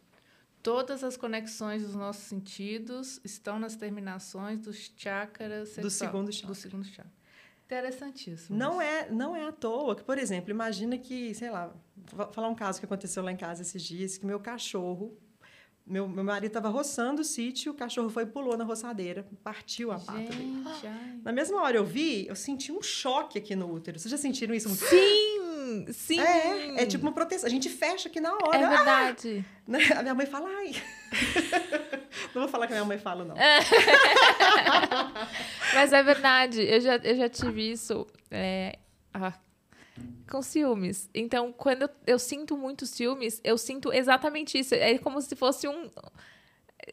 [0.62, 6.48] todas as conexões dos nossos sentidos estão nas terminações dos chakras sexual, segundo chakra.
[6.48, 7.12] Do segundo chakra.
[7.64, 8.56] Interessantíssimo.
[8.59, 11.72] Não é, não é à toa que, por exemplo, imagina que, sei lá,
[12.12, 15.16] vou falar um caso que aconteceu lá em casa esses dias, que meu cachorro,
[15.87, 19.92] meu, meu marido estava roçando o sítio, o cachorro foi e pulou na roçadeira, partiu
[19.92, 20.64] a pata dele.
[20.66, 21.20] Ai.
[21.22, 23.99] Na mesma hora eu vi, eu senti um choque aqui no útero.
[23.99, 24.68] Vocês já sentiram isso?
[24.70, 25.87] Sim!
[25.92, 26.20] Sim!
[26.20, 27.46] É, é tipo uma proteção.
[27.46, 28.59] A gente fecha aqui na hora.
[28.59, 29.44] É verdade.
[29.66, 29.81] Né?
[29.96, 30.70] A minha mãe fala, ai.
[32.33, 33.35] não vou falar que a minha mãe fala, não.
[35.75, 36.62] Mas é verdade.
[36.62, 38.79] Eu já, eu já tive isso é,
[39.12, 39.33] ah,
[40.30, 41.09] com ciúmes.
[41.14, 44.74] Então, quando eu, eu sinto muitos ciúmes, eu sinto exatamente isso.
[44.74, 45.90] É como se fosse um.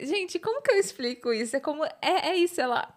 [0.00, 1.56] Gente, como que eu explico isso?
[1.56, 1.84] É como.
[1.84, 2.88] É, é isso, ela.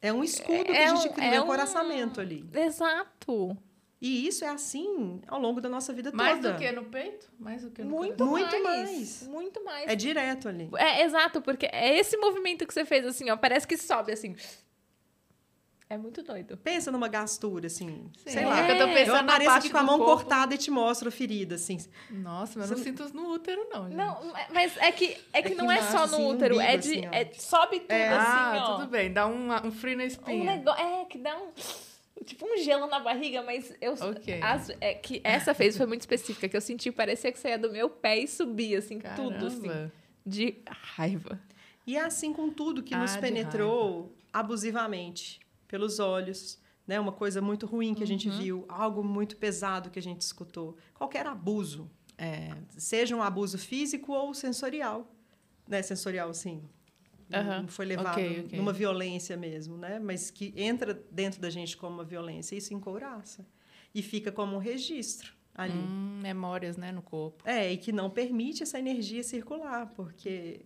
[0.00, 2.48] É um escudo que É a gente um- cria, é um um- coraçamento ali.
[2.54, 3.56] Exato.
[4.00, 6.52] E isso é assim ao longo da nossa vida Mais toda.
[6.52, 7.28] do que no peito?
[7.36, 8.30] Mais do que no Muito, coração?
[8.50, 8.90] Muito mais.
[8.92, 9.22] mais.
[9.26, 9.88] Muito mais.
[9.90, 10.68] É direto ali.
[10.76, 13.36] É, exato, porque é esse movimento que você fez, assim, ó.
[13.36, 14.36] Parece que sobe, assim.
[15.90, 16.56] É muito doido.
[16.58, 18.10] Pensa numa gastura, assim.
[18.18, 18.62] Sim, sei é lá.
[18.66, 20.12] que eu tô pensando Eu na apareço aqui com a mão corpo.
[20.22, 21.78] cortada e te mostro a ferida, assim.
[22.10, 23.94] Nossa, mas eu não Você- sinto isso no útero, não, gente.
[23.96, 26.76] Não, mas é que, é que que não é só assim, no um útero, é
[26.76, 26.88] de.
[26.98, 28.08] assim, é- sobe tudo É.
[28.08, 28.76] ah, assim, ó.
[28.76, 29.10] tudo bem.
[29.10, 30.56] Dá um, um frio na Um espinha.
[30.56, 30.84] negócio.
[30.84, 31.48] É, que dá um.
[32.24, 33.94] Tipo um gelo na barriga, mas eu.
[33.94, 34.40] Ok.
[34.42, 37.70] as- é que essa vez foi muito específica, que eu senti, parecia que saía do
[37.72, 39.62] meu pé e subia, assim, tudo, assim.
[39.68, 39.92] Caramba.
[40.26, 41.40] De raiva.
[41.86, 46.98] E é assim com tudo que Ah, nos penetrou abusivamente pelos olhos, né?
[46.98, 48.06] Uma coisa muito ruim que a Uhum.
[48.06, 50.76] gente viu, algo muito pesado que a gente escutou.
[50.94, 52.50] Qualquer abuso, É.
[52.76, 55.14] seja um abuso físico ou sensorial,
[55.68, 55.82] né?
[55.82, 56.62] Sensorial, sim.
[57.30, 58.58] Não foi levado Ok, ok.
[58.58, 59.98] numa violência mesmo, né?
[59.98, 63.46] Mas que entra dentro da gente como uma violência, isso encouraça
[63.94, 65.74] e fica como um registro ali.
[65.74, 67.46] Hum, memórias, né, no corpo.
[67.46, 70.64] É, e que não permite essa energia circular, porque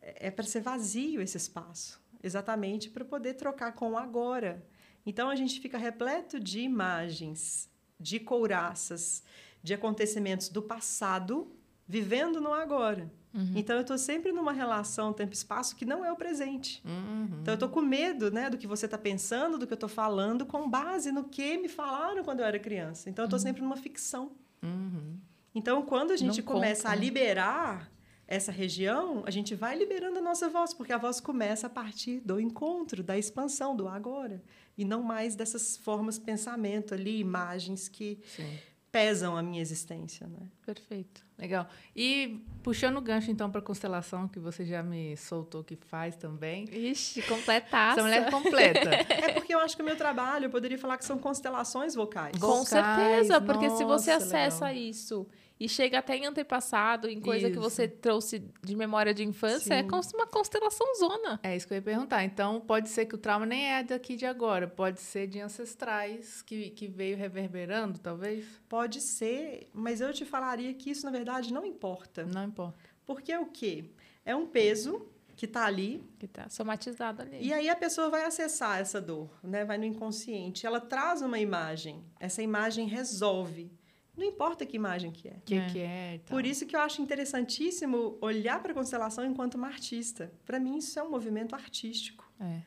[0.00, 4.64] é para ser vazio esse espaço, exatamente para poder trocar com o agora.
[5.04, 9.22] Então a gente fica repleto de imagens, de couraças,
[9.62, 11.50] de acontecimentos do passado
[11.86, 13.10] vivendo no agora.
[13.34, 13.52] Uhum.
[13.56, 16.82] Então eu estou sempre numa relação tempo-espaço que não é o presente.
[16.84, 17.38] Uhum.
[17.40, 19.88] Então eu estou com medo, né, do que você está pensando, do que eu estou
[19.88, 23.08] falando, com base no que me falaram quando eu era criança.
[23.08, 23.42] Então eu estou uhum.
[23.42, 24.32] sempre numa ficção.
[24.62, 25.16] Uhum.
[25.54, 27.02] Então quando a gente não começa conta, a né?
[27.02, 27.90] liberar
[28.28, 32.20] essa região, a gente vai liberando a nossa voz, porque a voz começa a partir
[32.20, 34.42] do encontro, da expansão, do agora,
[34.76, 38.58] e não mais dessas formas de pensamento ali, imagens que Sim.
[38.92, 40.26] pesam a minha existência.
[40.26, 40.46] Né?
[40.64, 41.26] Perfeito.
[41.38, 41.66] Legal.
[41.96, 46.14] E puxando o gancho, então, para a constelação, que você já me soltou que faz
[46.14, 46.66] também.
[46.70, 47.98] Ixi, completaça.
[47.98, 48.90] Essa mulher completa.
[49.08, 52.36] é porque eu acho que o meu trabalho, eu poderia falar que são constelações vocais.
[52.36, 54.82] Com certeza, porque nossa, se você acessa legal.
[54.82, 55.26] isso
[55.60, 57.54] e chega até em antepassado, em coisa isso.
[57.54, 59.88] que você trouxe de memória de infância, é Sim.
[59.88, 61.40] é uma constelação zona.
[61.42, 62.24] É isso que eu ia perguntar.
[62.24, 66.42] Então, pode ser que o trauma nem é daqui de agora, pode ser de ancestrais
[66.42, 68.44] que, que veio reverberando, talvez?
[68.68, 72.24] Pode ser, mas eu te falaria que isso, na verdade, não importa.
[72.24, 72.78] Não importa.
[73.04, 73.84] Porque é o quê?
[74.24, 76.04] É um peso que está ali.
[76.18, 77.38] Que está somatizado ali.
[77.40, 79.64] E aí a pessoa vai acessar essa dor, né?
[79.64, 80.66] vai no inconsciente.
[80.66, 82.04] Ela traz uma imagem.
[82.18, 83.70] Essa imagem resolve.
[84.18, 85.36] Não importa que imagem que é.
[85.44, 85.66] Que é.
[85.66, 86.36] que é então.
[86.36, 90.32] Por isso que eu acho interessantíssimo olhar para a constelação enquanto uma artista.
[90.44, 92.28] Para mim, isso é um movimento artístico.
[92.40, 92.60] É.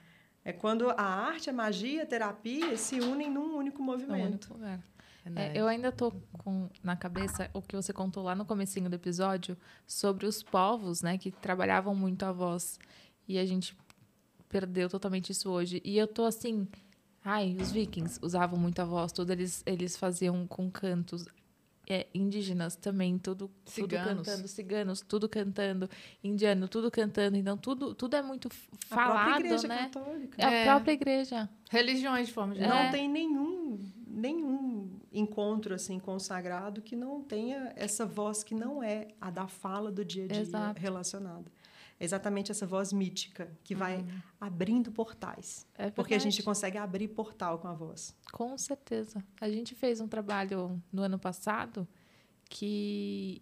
[0.44, 4.58] É quando a arte, a magia, a terapia se unem num único movimento.
[4.64, 4.80] É,
[5.36, 8.96] é, eu ainda tô com na cabeça o que você contou lá no comecinho do
[8.96, 12.80] episódio sobre os povos, né, que trabalhavam muito a voz.
[13.28, 13.78] E a gente
[14.50, 15.80] perdeu totalmente isso hoje.
[15.86, 16.68] E eu tô assim,
[17.24, 21.28] ai, os vikings usavam muito a voz, tudo eles eles faziam com cantos
[21.92, 24.08] é, indígenas também, tudo, ciganos.
[24.08, 25.90] tudo cantando, ciganos, tudo cantando,
[26.24, 27.36] indiano, tudo cantando.
[27.36, 28.48] Então, tudo, tudo é muito
[28.88, 29.78] falado, a própria igreja né?
[29.92, 30.42] Católica.
[30.42, 30.62] É.
[30.62, 31.50] A própria igreja.
[31.70, 32.70] Religiões, de forma geral.
[32.70, 32.92] Não é.
[32.92, 33.78] tem nenhum,
[34.08, 39.92] nenhum encontro assim consagrado que não tenha essa voz que não é a da fala
[39.92, 40.80] do dia a dia Exato.
[40.80, 41.52] relacionada
[42.02, 44.22] exatamente essa voz mítica que vai uhum.
[44.40, 45.68] abrindo portais.
[45.78, 48.16] É porque a gente consegue abrir portal com a voz.
[48.32, 49.24] Com certeza.
[49.40, 51.88] A gente fez um trabalho no ano passado
[52.50, 53.42] que,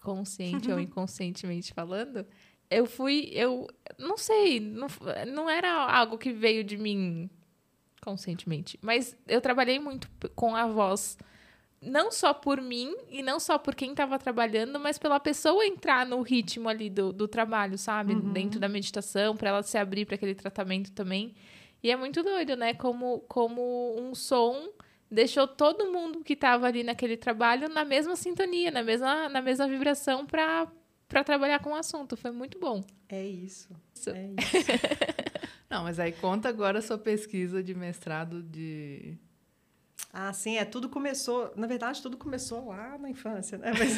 [0.00, 2.26] consciente ou inconscientemente falando,
[2.68, 3.30] eu fui.
[3.32, 4.88] Eu não sei, não,
[5.32, 7.30] não era algo que veio de mim
[8.02, 11.16] conscientemente, mas eu trabalhei muito com a voz
[11.80, 16.04] não só por mim e não só por quem estava trabalhando, mas pela pessoa entrar
[16.04, 18.14] no ritmo ali do, do trabalho, sabe?
[18.14, 18.32] Uhum.
[18.32, 21.34] Dentro da meditação, para ela se abrir para aquele tratamento também.
[21.82, 22.74] E é muito doido, né?
[22.74, 24.68] Como, como um som
[25.10, 29.66] deixou todo mundo que estava ali naquele trabalho na mesma sintonia, na mesma, na mesma
[29.66, 30.66] vibração para
[31.24, 32.16] trabalhar com o assunto.
[32.16, 32.84] Foi muito bom.
[33.08, 33.70] É isso.
[33.94, 34.10] isso.
[34.10, 34.68] É isso.
[35.70, 39.18] Não, mas aí conta agora a sua pesquisa de mestrado de
[40.20, 43.70] ah, sim, é, tudo começou, na verdade, tudo começou lá na infância, né?
[43.78, 43.92] Mas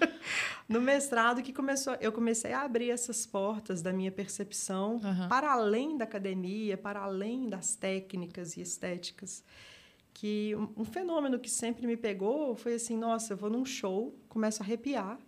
[0.66, 5.28] no mestrado que começou, eu comecei a abrir essas portas da minha percepção uhum.
[5.28, 9.44] para além da academia, para além das técnicas e estéticas.
[10.14, 14.18] Que um, um fenômeno que sempre me pegou foi assim, nossa, eu vou num show,
[14.30, 15.18] começo a arrepiar,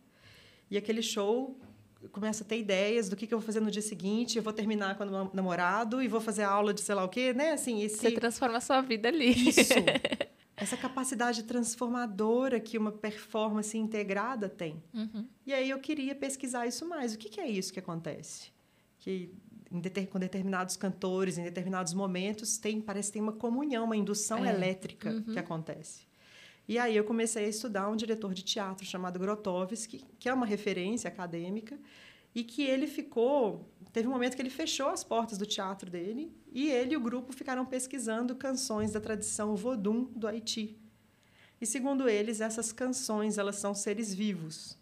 [0.71, 1.61] e aquele show
[2.09, 4.53] começo a ter ideias do que, que eu vou fazer no dia seguinte, eu vou
[4.53, 7.53] terminar com o namorado e vou fazer aula de sei lá o quê, né?
[7.53, 7.99] Assim, esse...
[7.99, 9.49] Você transforma a sua vida ali.
[9.49, 9.75] Isso.
[10.57, 14.81] Essa capacidade transformadora que uma performance integrada tem.
[14.95, 15.27] Uhum.
[15.45, 17.12] E aí eu queria pesquisar isso mais.
[17.12, 18.53] O que, que é isso que acontece?
[19.01, 19.35] Que
[19.81, 24.45] deter, com determinados cantores, em determinados momentos, tem, parece que tem uma comunhão, uma indução
[24.45, 24.51] é.
[24.51, 25.33] elétrica uhum.
[25.33, 26.07] que acontece.
[26.66, 30.46] E aí eu comecei a estudar um diretor de teatro chamado Grotowski, que é uma
[30.46, 31.79] referência acadêmica,
[32.35, 33.68] e que ele ficou.
[33.92, 37.00] Teve um momento que ele fechou as portas do teatro dele e ele e o
[37.00, 40.77] grupo ficaram pesquisando canções da tradição vodum do Haiti.
[41.61, 44.77] E segundo eles, essas canções elas são seres vivos.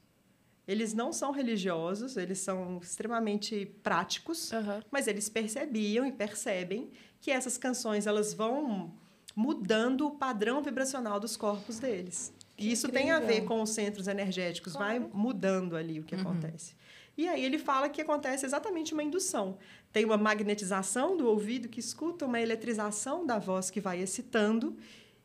[0.66, 4.80] Eles não são religiosos, eles são extremamente práticos, uhum.
[4.90, 6.90] mas eles percebiam e percebem
[7.20, 8.94] que essas canções elas vão
[9.34, 12.32] mudando o padrão vibracional dos corpos deles.
[12.58, 13.06] E isso incrível.
[13.06, 15.00] tem a ver com os centros energéticos, claro.
[15.00, 16.20] vai mudando ali o que uhum.
[16.20, 16.74] acontece.
[17.16, 19.58] E aí ele fala que acontece exatamente uma indução.
[19.92, 24.76] Tem uma magnetização do ouvido que escuta, uma eletrização da voz que vai excitando,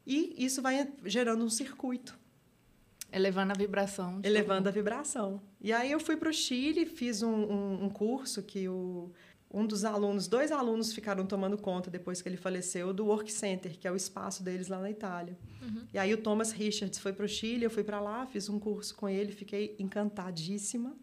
[0.06, 2.18] e isso vai gerando um circuito.
[3.12, 4.20] Elevando a vibração.
[4.22, 5.42] Elevando a vibração.
[5.62, 9.12] E aí eu fui para o Chile, fiz um, um, um curso que o
[9.54, 13.78] um dos alunos, dois alunos ficaram tomando conta depois que ele faleceu do Work Center,
[13.80, 15.38] que é o espaço deles lá na Itália.
[15.62, 15.84] Uhum.
[15.94, 18.60] E aí o Thomas Richards foi para o Chile, eu fui para lá, fiz um
[18.60, 20.96] curso com ele, fiquei encantadíssima.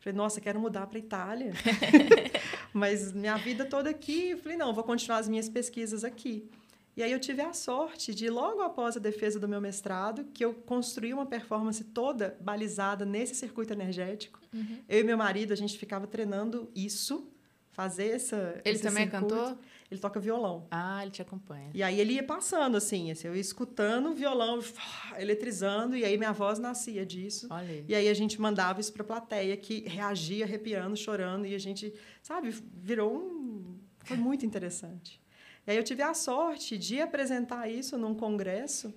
[0.00, 1.52] Falei, nossa, quero mudar para Itália.
[2.74, 6.50] Mas minha vida toda aqui, falei, não, vou continuar as minhas pesquisas aqui.
[6.96, 10.44] E aí eu tive a sorte de, logo após a defesa do meu mestrado, que
[10.44, 14.40] eu construí uma performance toda balizada nesse circuito energético.
[14.52, 14.78] Uhum.
[14.88, 17.31] Eu e meu marido, a gente ficava treinando isso,
[17.72, 18.60] fazer essa.
[18.64, 19.34] Ele também é circuito.
[19.34, 19.58] cantor?
[19.90, 20.66] Ele toca violão.
[20.70, 21.70] Ah, ele te acompanha.
[21.74, 24.58] E aí ele ia passando, assim, assim eu ia escutando o violão,
[25.18, 27.46] eletrizando, e aí minha voz nascia disso.
[27.50, 27.84] Olha.
[27.86, 31.58] E aí a gente mandava isso para a plateia, que reagia arrepiando, chorando, e a
[31.58, 33.78] gente, sabe, virou um.
[34.04, 35.20] Foi muito interessante.
[35.66, 38.94] E aí eu tive a sorte de apresentar isso num congresso,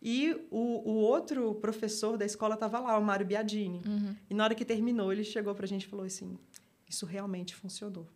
[0.00, 3.82] e o, o outro professor da escola estava lá, o Mário Biadini.
[3.84, 4.14] Uhum.
[4.30, 6.38] E na hora que terminou, ele chegou para a gente e falou assim:
[6.88, 8.06] Isso realmente funcionou.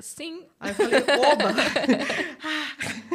[0.00, 0.46] Sim.
[0.60, 1.54] Aí eu falei: Oba!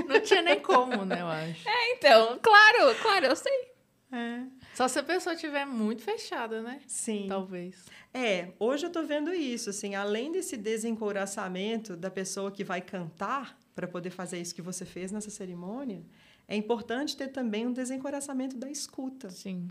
[0.08, 1.64] Não tinha nem como, né, eu acho.
[1.94, 3.72] Então, claro, claro, eu sei.
[4.14, 6.82] É, Só se a pessoa estiver muito fechada, né?
[6.86, 7.28] sim.
[7.30, 7.86] Talvez.
[8.14, 13.58] É, hoje eu tô vendo isso, assim, além desse desencoraçamento da pessoa que vai cantar
[13.74, 16.04] para poder fazer isso que você fez nessa cerimônia,
[16.52, 19.30] é importante ter também um desencoraçamento da escuta.
[19.30, 19.70] Sim.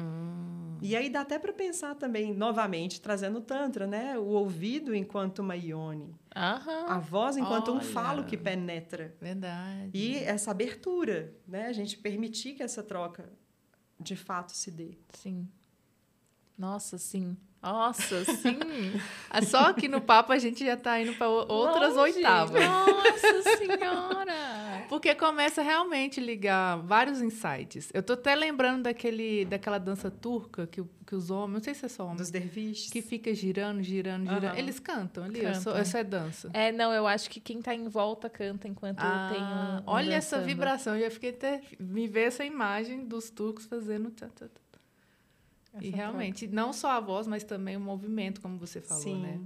[0.81, 4.19] E aí dá até para pensar também, novamente, trazendo o Tantra, né?
[4.19, 6.87] O ouvido enquanto uma ione, Aham.
[6.89, 7.83] a voz enquanto um Olha.
[7.85, 9.15] falo que penetra.
[9.21, 9.91] Verdade.
[9.93, 11.67] E essa abertura, né?
[11.67, 13.31] A gente permitir que essa troca
[14.01, 14.97] de fato se dê.
[15.11, 15.47] Sim.
[16.57, 17.37] Nossa, sim.
[17.63, 18.59] Nossa, sim.
[19.29, 22.17] Ah, Só aqui no papo a gente já tá indo para outras Longe.
[22.17, 22.65] oitavas.
[22.65, 24.70] Nossa senhora.
[24.91, 27.89] Porque começa realmente a ligar vários insights.
[27.95, 31.87] Eu tô até lembrando daquele, daquela dança turca que, que os homens, não sei se
[31.87, 32.91] é só homens, Dos derviches.
[32.91, 34.47] que fica girando, girando, girando.
[34.47, 34.59] Aham.
[34.59, 35.77] Eles cantam ali, eu sou- Cantam.
[35.81, 36.51] essa é dança.
[36.53, 39.45] É, não, eu acho que quem tá em volta canta enquanto tem um.
[39.45, 40.49] Ah, um olha essa dançando.
[40.49, 40.95] vibração.
[40.97, 41.63] Eu já fiquei até.
[41.79, 44.11] Me ver essa imagem dos turcos fazendo.
[44.11, 44.47] tá, tá.
[45.73, 49.23] Essa E realmente, não só a voz, mas também o movimento, como você falou, Sim.
[49.23, 49.41] né?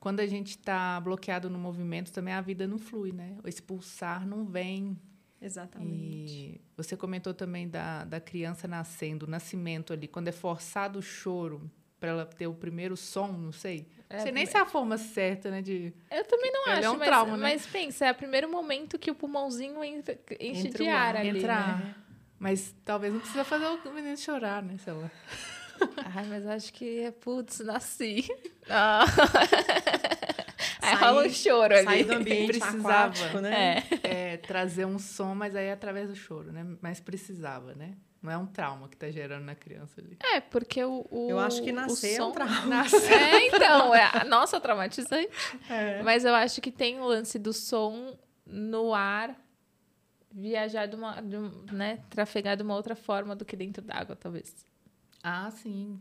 [0.00, 3.36] Quando a gente está bloqueado no movimento, também a vida não flui, né?
[3.44, 4.96] Esse pulsar não vem.
[5.40, 5.90] Exatamente.
[5.92, 11.02] E você comentou também da, da criança nascendo, o nascimento ali, quando é forçado o
[11.02, 13.86] choro para ela ter o primeiro som, não sei.
[14.08, 15.60] É, não sei nem se é a forma certa, né?
[15.60, 15.92] De...
[16.10, 17.42] Eu também não Ele é acho, um mas, trauma, né?
[17.42, 21.16] mas pensa, é o primeiro momento que o pulmãozinho entra, enche Entra de o ar
[21.16, 21.16] ar.
[21.16, 21.94] ali, Entra né?
[22.38, 24.76] Mas talvez não precisa fazer o menino chorar, né?
[24.78, 25.10] Sei lá.
[26.14, 28.26] Ai, mas acho que, putz, nasci.
[28.70, 29.04] Ah.
[30.82, 31.84] Aí Sair- rola um choro ali.
[31.84, 32.88] Sair do ambiente Precisava.
[33.04, 33.82] aquático, né?
[34.02, 34.32] É.
[34.32, 36.66] É, trazer um som, mas aí é através do choro, né?
[36.80, 37.94] Mas precisava, né?
[38.22, 40.16] Não é um trauma que tá gerando na criança ali.
[40.22, 42.32] É, porque o, o Eu acho que o nascer é um som...
[42.32, 42.84] trauma.
[43.10, 45.28] É, então, é, nossa, traumatizante.
[45.68, 46.02] É.
[46.02, 49.36] Mas eu acho que tem o lance do som no ar
[50.32, 54.16] viajar de uma, de um- né, trafegar de uma outra forma do que dentro d'água,
[54.16, 54.54] talvez.
[55.22, 55.98] Ah, sim.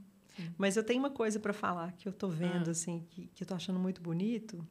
[0.57, 2.71] Mas eu tenho uma coisa para falar que eu tô vendo, Ah.
[2.71, 4.65] assim, que, que eu tô achando muito bonito.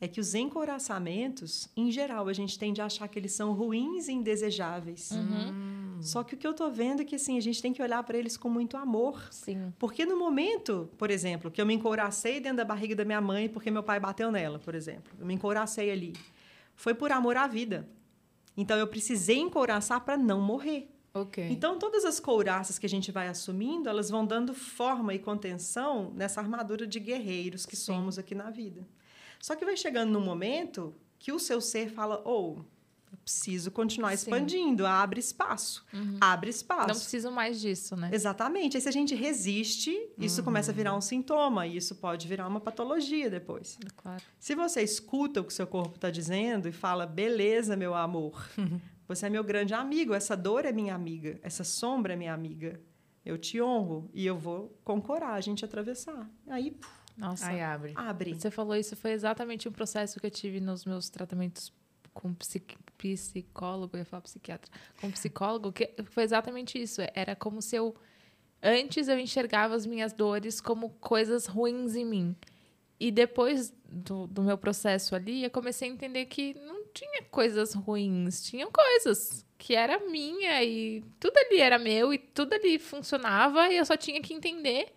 [0.00, 4.06] É que os encoraçamentos, em geral, a gente tende a achar que eles são ruins
[4.06, 5.10] e indesejáveis.
[5.10, 5.98] Uhum.
[6.00, 8.00] Só que o que eu tô vendo é que, assim, a gente tem que olhar
[8.04, 9.26] para eles com muito amor.
[9.32, 9.72] Sim.
[9.76, 13.48] Porque no momento, por exemplo, que eu me encoracei dentro da barriga da minha mãe
[13.48, 15.12] porque meu pai bateu nela, por exemplo.
[15.18, 16.12] Eu me encoracei ali.
[16.76, 17.88] Foi por amor à vida.
[18.56, 20.88] Então, eu precisei encoraçar para não morrer.
[21.14, 21.48] Ok.
[21.50, 26.12] Então, todas as couraças que a gente vai assumindo, elas vão dando forma e contenção
[26.14, 27.84] nessa armadura de guerreiros que Sim.
[27.94, 28.86] somos aqui na vida.
[29.40, 32.64] Só que vai chegando num momento que o seu ser fala: ou
[33.10, 34.14] eu preciso continuar Sim.
[34.16, 35.84] expandindo, abre espaço,
[36.20, 36.88] abre espaço.
[36.88, 38.10] Não preciso mais disso, né?
[38.12, 38.76] Exatamente.
[38.76, 40.98] Aí, se a gente resiste, isso começa a virar Uhum.
[40.98, 43.78] um sintoma, e isso pode virar uma patologia depois.
[43.96, 44.22] Claro.
[44.38, 48.46] Se você escuta o que o seu corpo está dizendo e fala, beleza, meu amor,
[49.08, 52.78] você é meu grande amigo, essa dor é minha amiga, essa sombra é minha amiga,
[53.24, 56.30] eu te honro e eu vou com coragem te atravessar.
[56.46, 57.48] Aí, puf, Nossa.
[57.48, 57.92] Aí abre.
[57.96, 58.34] abre.
[58.34, 61.72] Você falou isso, foi exatamente o processo que eu tive nos meus tratamentos
[62.14, 67.00] com psic- psicólogo, eu ia falar psiquiatra, com psicólogo, que foi exatamente isso.
[67.14, 67.94] Era como se eu.
[68.60, 72.36] Antes eu enxergava as minhas dores como coisas ruins em mim.
[73.00, 77.74] E depois do, do meu processo ali, eu comecei a entender que não tinha coisas
[77.74, 83.68] ruins, tinham coisas que era minha e tudo ali era meu e tudo ali funcionava
[83.68, 84.92] e eu só tinha que entender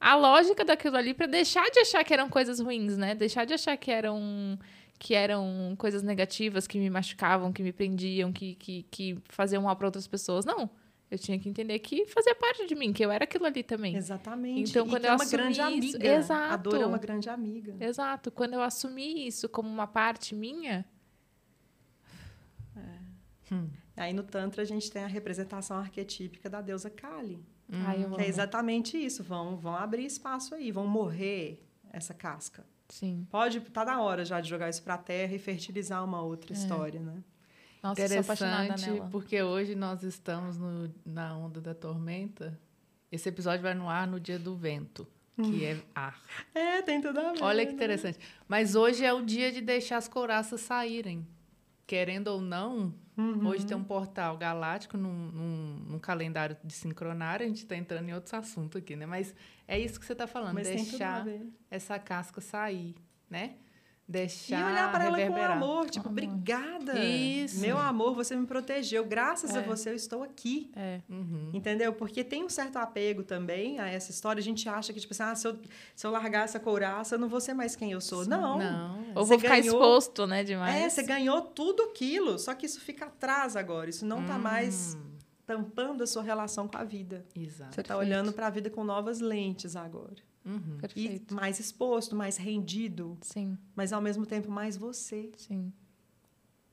[0.00, 3.14] a lógica daquilo ali para deixar de achar que eram coisas ruins, né?
[3.14, 4.58] Deixar de achar que eram
[4.98, 9.76] que eram coisas negativas que me machucavam, que me prendiam, que, que, que faziam mal
[9.76, 10.44] para outras pessoas.
[10.44, 10.70] Não.
[11.14, 13.94] Eu tinha que entender que fazia parte de mim, que eu era aquilo ali também.
[13.94, 14.70] Exatamente.
[14.70, 16.10] Então, e quando que eu é uma assumi grande isso- amiga.
[16.10, 16.70] A Exato.
[16.70, 17.76] dor é uma grande amiga.
[17.80, 18.30] Exato.
[18.32, 20.84] Quando eu assumi isso como uma parte minha,
[23.96, 27.38] Aí no Tantra a gente tem a representação arquetípica da deusa Kali.
[27.70, 29.22] ai, eu Que é exatamente isso.
[29.22, 32.66] Vão, vão abrir espaço aí, vão morrer essa casca.
[32.88, 33.26] Sim.
[33.30, 36.52] Pode, tá na hora já de jogar isso para a terra e fertilizar uma outra
[36.52, 36.56] É.
[36.56, 37.22] história, né?
[37.84, 42.58] Nossa, Interessante, porque hoje nós estamos no- na onda da tormenta.
[43.12, 45.06] Esse episódio vai no ar no dia do vento,
[45.36, 46.18] que é ar.
[46.54, 47.42] É, tem tudo a ver.
[47.42, 47.74] Olha que né?
[47.76, 48.18] interessante.
[48.48, 51.26] Mas hoje é o dia de deixar as couraças saírem.
[51.86, 53.46] Querendo ou não, Uhum.
[53.48, 57.44] hoje tem um portal galáctico num, num- num calendário de sincronário.
[57.44, 59.04] A gente está entrando em outros assuntos aqui, né?
[59.04, 59.34] Mas
[59.68, 61.26] é isso que você está falando, Mas deixar
[61.70, 62.94] essa casca sair,
[63.28, 63.56] né?
[64.06, 67.02] Deixar E olhar para ela com amor, tipo, obrigada.
[67.02, 67.58] Isso.
[67.60, 69.02] Meu amor, você me protegeu.
[69.06, 69.62] Graças a É.
[69.62, 70.70] você eu estou aqui.
[70.76, 71.00] É.
[71.08, 71.50] Uhum.
[71.54, 71.90] Entendeu?
[71.94, 74.40] Porque tem um certo apego também a essa história.
[74.40, 75.58] A gente acha que, tipo assim, ah, se eu,
[75.96, 78.26] se eu largar essa couraça, eu não vou ser mais quem eu sou.
[78.26, 78.58] Não.
[78.58, 78.98] Não.
[79.14, 80.74] Ou vou ficar ganhou- exposto, né, demais.
[80.84, 83.88] É, você ganhou tudo aquilo, só que isso fica atrás agora.
[83.88, 85.14] Isso não tá mais Hum,
[85.46, 87.24] tampando a sua relação com a vida.
[87.34, 87.74] Exato.
[87.74, 88.00] Você tá Perfeito.
[88.00, 90.16] olhando para a vida com novas lentes agora.
[90.44, 90.76] Uhum.
[90.76, 91.34] E Perfeito.
[91.34, 95.30] mais exposto, mais rendido, Sim, mas ao mesmo tempo mais você.
[95.36, 95.72] sim.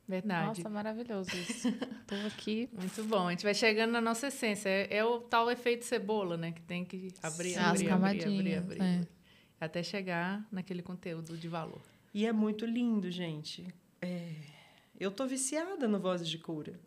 [0.08, 0.48] Verdade.
[0.60, 1.72] Nossa, maravilhoso isso.
[2.06, 2.68] Tô aqui.
[2.74, 3.28] Muito bom.
[3.28, 4.68] A gente vai chegando na nossa essência.
[4.68, 6.52] É, é o tal efeito cebola, né?
[6.52, 7.60] Que tem que abrir, Sim.
[7.60, 9.02] abrir, abrir, abrir, abrir, é.
[9.58, 11.82] Até chegar naquele conteúdo de valor.
[12.14, 13.66] E é muito lindo, gente.
[14.02, 14.34] É,
[15.02, 16.80] Eu tô viciada no Vozes de Cura.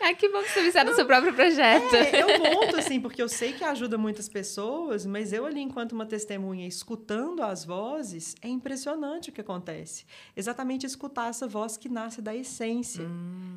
[0.00, 1.92] Ai, que bom que você está no seu próprio projeto.
[1.96, 5.90] É, eu monto assim, porque eu sei que ajuda muitas pessoas, mas eu ali, enquanto
[5.90, 10.06] uma testemunha, escutando as vozes, é impressionante o que acontece.
[10.36, 13.04] Exatamente escutar essa voz que nasce da essência,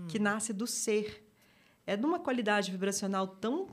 [0.08, 1.24] que nasce do ser.
[1.86, 3.68] É de uma qualidade vibracional tão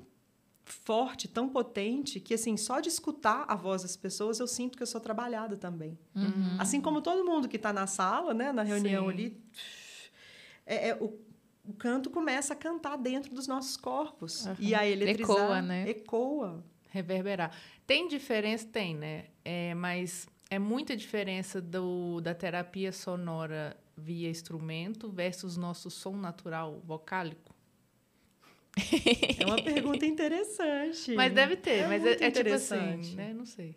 [0.73, 4.83] forte, tão potente, que assim, só de escutar a voz das pessoas, eu sinto que
[4.83, 5.99] eu sou trabalhada também.
[6.15, 6.57] Uhum.
[6.59, 9.11] Assim como todo mundo que está na sala, né, na reunião Sim.
[9.11, 9.43] ali,
[10.67, 11.19] é, é, o,
[11.65, 14.47] o canto começa a cantar dentro dos nossos corpos.
[14.47, 14.57] Aham.
[14.59, 15.91] E a eletrizar Ecoa, né?
[15.91, 16.65] ecoa.
[16.91, 17.57] Reverberar.
[17.87, 18.67] Tem diferença?
[18.67, 19.27] Tem, né?
[19.45, 26.81] É, mas é muita diferença do, da terapia sonora via instrumento versus nosso som natural
[26.85, 27.55] vocálico?
[29.39, 31.15] É uma pergunta interessante.
[31.15, 33.01] Mas deve ter, É mas é, é tipo interessante.
[33.09, 33.33] assim, né?
[33.33, 33.75] Não sei.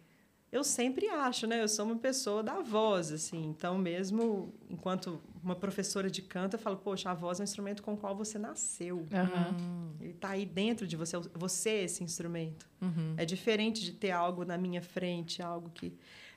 [0.52, 1.64] Eu sempre acho, né?
[1.64, 3.44] Eu sou uma pessoa da voz, assim.
[3.44, 7.82] Então, mesmo enquanto uma professora de canto, eu falo, poxa, a voz é um instrumento
[7.82, 9.08] com o qual você nasceu.
[9.12, 9.56] Aham.
[9.60, 11.18] Hum, Ele está aí dentro de você.
[11.34, 12.70] Você é esse instrumento.
[12.80, 13.16] uhum.
[13.18, 15.92] É diferente de ter algo na minha frente, algo que.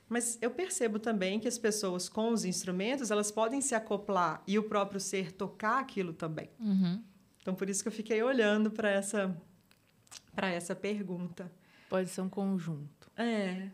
[0.09, 4.59] Mas eu percebo também que as pessoas com os instrumentos, elas podem se acoplar e
[4.59, 6.49] o próprio ser tocar aquilo também.
[6.59, 7.03] Uhum.
[7.47, 9.33] Então, por isso que eu fiquei olhando para essa
[10.35, 11.49] para essa pergunta.
[11.89, 13.09] Pode ser um conjunto.
[13.17, 13.69] É.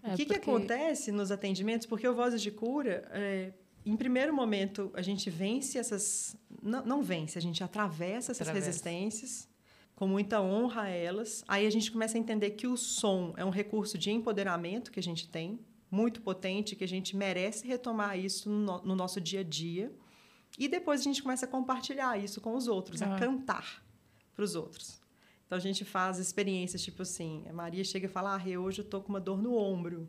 [0.00, 1.88] É, o que, que porque- acontece nos atendimentos?
[1.88, 3.52] Porque o Vozes de Cura, é,
[3.84, 6.36] em primeiro momento, a gente vence essas.
[6.62, 8.66] Não, não vence, a gente atravessa essas Atravessa.
[8.66, 9.48] resistências,
[9.96, 11.42] com muita honra a elas.
[11.48, 15.00] Aí a gente começa a entender que o som é um recurso de empoderamento que
[15.00, 15.58] a gente tem,
[15.90, 19.92] muito potente, que a gente merece retomar isso no- no nosso dia a dia.
[20.58, 23.18] E depois a gente começa a compartilhar isso com os outros, a Ah.
[23.18, 23.84] cantar
[24.34, 25.00] para os outros.
[25.46, 28.84] Então a gente faz experiências tipo assim, a Maria chega e fala: "Ah, hoje eu
[28.84, 30.08] tô com uma dor no ombro".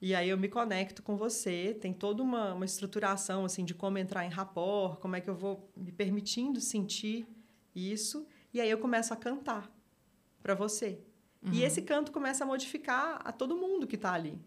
[0.00, 3.96] E aí eu me conecto com você, tem toda uma, uma estruturação assim de como
[3.96, 7.26] entrar em rapport, como é que eu vou me permitindo sentir
[7.74, 9.70] isso, e aí eu começo a cantar
[10.42, 11.00] para você.
[11.52, 14.38] E esse canto começa a modificar a todo mundo que está ali.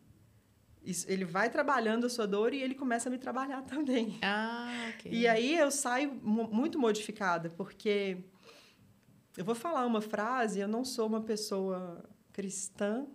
[0.83, 4.17] Isso- ele vai trabalhando a sua dor e ele começa a me trabalhar também.
[4.21, 5.11] Ah, ok.
[5.11, 8.17] E aí eu saio mu- muito modificada, porque
[9.37, 12.03] eu vou falar uma frase, eu não sou uma pessoa
[12.33, 13.05] cristã,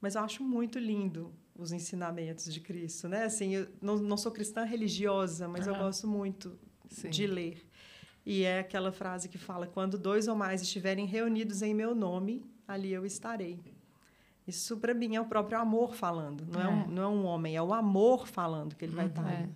[0.00, 3.24] mas eu acho muito lindo os ensinamentos de Cristo, né?
[3.24, 6.58] Assim, eu não, não sou cristã religiosa, mas eu gosto muito
[6.90, 7.10] Sim.
[7.10, 7.64] de ler.
[8.26, 12.44] E é aquela frase que fala: quando dois ou mais estiverem reunidos em meu nome,
[12.66, 13.60] ali eu estarei.
[14.46, 16.86] Isso para mim é o próprio amor falando, não é, um, É.
[16.88, 19.10] não é um homem, é o amor falando que ele vai Uhum.
[19.10, 19.32] estar.
[19.32, 19.36] É.
[19.38, 19.54] ali.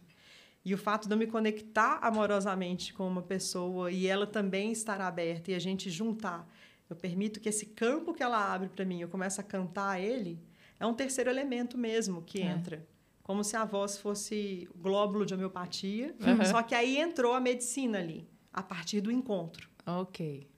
[0.64, 5.00] E o fato de eu me conectar amorosamente com uma pessoa e ela também estar
[5.00, 6.46] aberta e a gente juntar,
[6.90, 10.38] eu permito que esse campo que ela abre para mim, eu começo a cantar ele,
[10.80, 12.46] é um terceiro elemento mesmo que É.
[12.46, 12.86] entra.
[13.22, 16.44] Como se a voz fosse glóbulo de homeopatia, Uhum.
[16.46, 19.68] só que aí entrou a medicina ali, a partir do encontro.
[19.86, 20.48] Ok.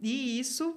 [0.00, 0.76] E isso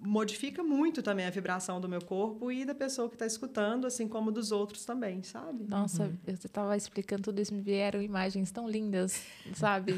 [0.00, 4.08] modifica muito também a vibração do meu corpo e da pessoa que está escutando, assim
[4.08, 5.64] como dos outros também, sabe?
[5.68, 9.24] Nossa, eu estava explicando tudo isso, me vieram imagens tão lindas,
[9.54, 9.94] sabe?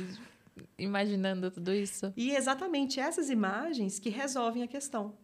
[0.78, 2.12] Imaginando tudo isso.
[2.16, 5.14] E exatamente essas imagens que resolvem a questão.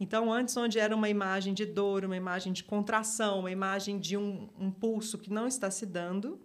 [0.00, 4.16] Então, antes, onde era uma imagem de dor, uma imagem de contração, uma imagem de
[4.16, 6.40] um, um pulso que não está se dando,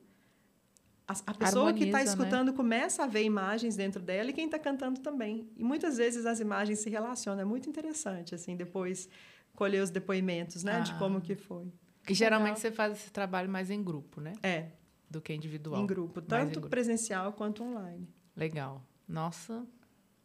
[1.25, 2.23] a, a pessoa que está Harmoniza, né?
[2.23, 5.47] escutando começa a ver imagens dentro dela e quem está cantando também.
[5.55, 7.41] E muitas vezes as imagens se relacionam.
[7.41, 9.07] É muito interessante, assim, depois
[9.55, 10.81] colher os depoimentos, né?
[10.81, 10.97] De Ah.
[10.99, 11.71] como que foi.
[12.09, 12.61] E geralmente legal.
[12.61, 14.33] você faz esse trabalho mais em grupo, né?
[14.43, 14.67] É.
[15.09, 15.79] do que individual.
[15.81, 16.69] Em grupo, tanto em grupo.
[16.69, 18.09] presencial quanto online.
[18.35, 18.83] Legal.
[19.07, 19.63] Nossa,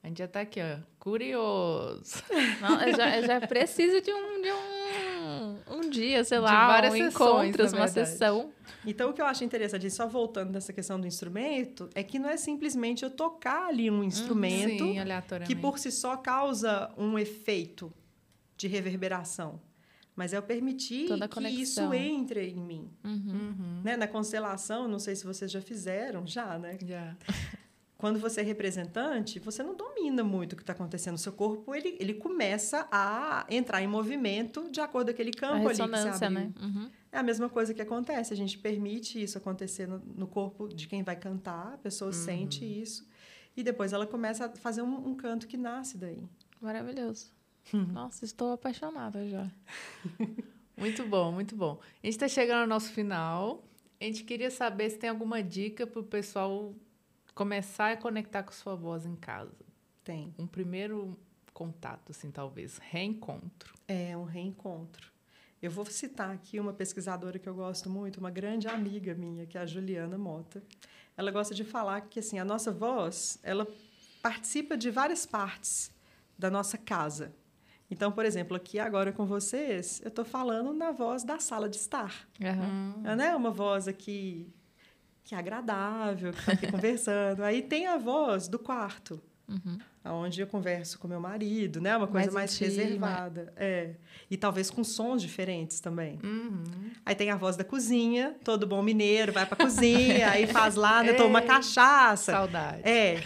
[0.09, 0.79] a gente já tá aqui, ó.
[0.99, 2.23] Curioso.
[2.63, 6.67] Não, eu, já, eu já preciso de um, de um, um dia, sei De lá,
[6.67, 7.91] várias um encontro, uma verdade.
[7.91, 8.51] sessão.
[8.87, 12.29] Então, o que eu acho interessante, só voltando nessa questão do instrumento, é que não
[12.29, 15.55] é simplesmente eu tocar ali um instrumento Sim, aleatoriamente.
[15.55, 17.93] que por si só causa um efeito
[18.57, 19.61] de reverberação.
[20.17, 22.91] Mas é eu permitir que isso entre em mim.
[23.05, 23.83] Uhum.
[23.85, 23.97] Né?
[23.97, 26.79] Na constelação, não sei se vocês já fizeram, já, né?
[26.83, 27.15] Já.
[27.99, 31.17] Quando você é representante, você não domina muito o que está acontecendo.
[31.17, 35.41] O seu corpo, ele, ele começa a entrar em movimento de acordo com aquele A
[35.41, 36.31] campo ali que se abriu.
[36.31, 36.53] né?
[36.61, 36.91] Uhum.
[37.11, 38.33] É a mesma coisa que acontece.
[38.33, 42.65] A gente permite isso acontecer no, no corpo de quem vai cantar, a pessoa sente
[42.65, 43.05] isso.
[43.57, 46.23] E depois ela começa a fazer um, um canto que nasce daí.
[46.61, 47.33] Maravilhoso.
[47.75, 47.85] Uhum.
[47.87, 49.51] Nossa, estou apaixonada já.
[50.77, 51.81] Muito bom, muito bom.
[52.01, 53.65] A gente está chegando ao nosso final.
[54.01, 56.73] A gente queria saber se tem alguma dica para o pessoal
[57.39, 59.55] começar a conectar com sua voz em casa.
[60.03, 60.35] Tem.
[60.37, 61.17] Um primeiro
[61.55, 62.79] contato, assim, talvez.
[62.79, 63.75] Reencontro.
[63.87, 65.13] É um reencontro.
[65.63, 69.57] Eu vou citar aqui uma pesquisadora que eu gosto muito, uma grande amiga minha, que
[69.57, 70.61] é a Juliana Mota.
[71.17, 73.69] Ela gosta de falar que assim, a nossa voz, ela
[74.21, 75.93] participa de várias partes
[76.37, 77.33] da nossa casa.
[77.89, 81.77] Então, por exemplo, aqui agora com vocês, eu estou falando na voz da sala de
[81.77, 82.29] estar.
[82.43, 83.01] Aham.
[83.05, 83.37] É né?
[83.37, 84.53] uma voz aqui
[85.29, 87.43] que é agradável, que está aqui conversando.
[87.45, 89.79] Aí tem a voz do quarto, Uhum.
[90.05, 91.97] onde eu converso com meu marido, né?
[91.97, 92.85] Uma coisa mais, Mais íntima.
[92.85, 93.53] reservada.
[93.57, 93.95] É.
[94.31, 96.19] E talvez com sons diferentes também.
[96.23, 96.91] Uhum.
[97.05, 101.03] Aí tem a voz da cozinha, todo bom mineiro vai para cozinha, aí faz lá,
[101.03, 102.33] né, toma cachaça.
[102.33, 102.83] Saudade.
[102.87, 103.23] É.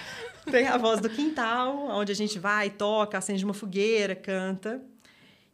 [0.50, 4.80] Tem a voz do quintal, onde a gente vai, toca, acende uma fogueira, canta.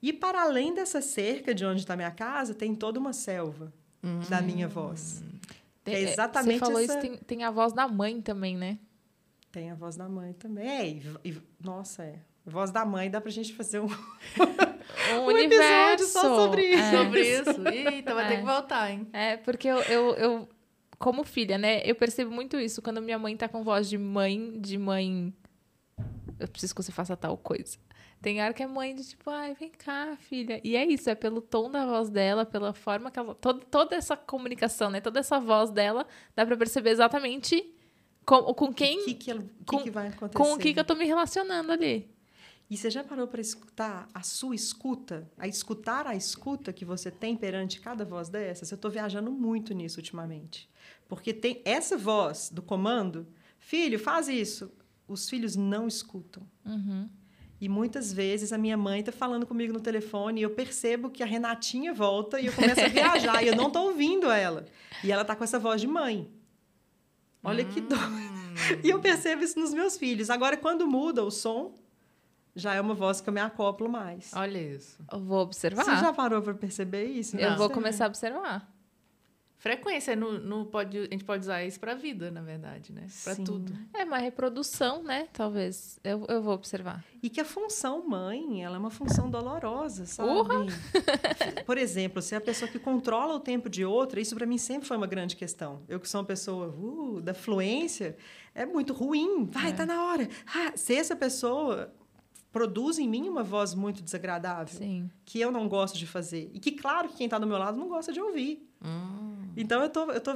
[0.03, 3.73] E para além dessa cerca de onde está minha casa, tem toda uma selva
[4.29, 5.23] da minha voz.
[5.85, 8.79] Tem- É exatamente Você falou essa- isso, tem, tem a voz da mãe também, né?
[9.51, 10.69] Tem a voz da mãe também.
[10.69, 12.21] É, e, e- nossa, é.
[12.45, 13.87] Voz da mãe dá pra gente fazer um.
[15.15, 16.83] Um, Um episódio só sobre isso.
[16.83, 16.91] É.
[17.05, 17.69] Sobre isso.
[17.69, 18.37] Eita, vai ter É.
[18.39, 19.07] que voltar, hein?
[19.13, 20.49] É, porque eu, eu, eu,
[20.99, 22.81] como filha, né, eu percebo muito isso.
[22.83, 25.33] Quando minha mãe tá com voz de mãe, de mãe.
[26.39, 27.77] Eu preciso que você faça tal coisa.
[28.21, 30.61] Tem hora que é mãe de tipo, ai, vem cá, filha.
[30.65, 33.35] E é isso, é pelo tom da voz dela, pela forma que ela.
[33.35, 35.01] Toda, toda essa comunicação, né?
[35.01, 36.05] Toda essa voz dela,
[36.35, 37.65] dá pra perceber exatamente
[38.27, 39.03] com, com quem.
[39.03, 40.37] O que, que com- que vai acontecer?
[40.37, 42.11] com o que, que eu tô me relacionando ali.
[42.71, 45.31] E você já parou para escutar a sua escuta?
[45.39, 48.71] A escutar a escuta que você tem perante cada voz dessas?
[48.71, 50.69] Eu estou viajando muito nisso ultimamente.
[51.09, 53.27] Porque tem essa voz do comando,
[53.59, 54.71] filho, faz isso.
[55.07, 56.43] Os filhos não escutam.
[56.67, 57.09] Uhum.
[57.61, 61.23] E muitas vezes a minha mãe está falando comigo no telefone e eu percebo que
[61.23, 64.65] a Renatinha volta e eu começo a viajar e eu não estou ouvindo ela.
[65.03, 66.31] E ela está com essa voz de mãe.
[67.43, 67.97] Olha que dó.
[68.83, 70.31] E eu percebo isso nos meus filhos.
[70.31, 71.73] Agora, quando muda o som,
[72.55, 74.33] já é uma voz que eu me acoplo mais.
[74.35, 74.99] Olha isso.
[75.13, 75.85] Eu vou observar.
[75.85, 77.37] Você já parou para perceber isso?
[77.37, 77.57] Eu Não.
[77.57, 78.69] vou começar a observar.
[79.59, 83.09] Frequência, no, no pode, a gente pode usar isso pra vida, na verdade, né?
[83.25, 83.43] Pra Sim.
[83.43, 83.73] tudo.
[83.93, 85.27] É uma reprodução, né?
[85.33, 85.99] Talvez.
[86.05, 87.05] Eu, eu vou observar.
[87.21, 90.29] E que a função mãe, ela é uma função dolorosa, sabe?
[90.29, 90.65] Porra!
[91.67, 94.59] Por exemplo, se é a pessoa que controla o tempo de outra, isso para mim
[94.59, 95.83] sempre foi uma grande questão.
[95.89, 98.17] Eu que sou uma pessoa uh, da fluência,
[98.55, 99.45] é muito ruim.
[99.47, 99.73] Vai, É.
[99.73, 100.29] tá na hora.
[100.47, 101.93] Ah, se essa pessoa
[102.53, 105.11] produz em mim uma voz muito desagradável, Sim.
[105.25, 106.49] que eu não gosto de fazer.
[106.55, 108.65] E que, claro, que quem está do meu lado não gosta de ouvir.
[108.83, 109.18] Hum.
[109.61, 110.35] Então, eu tô, eu tô,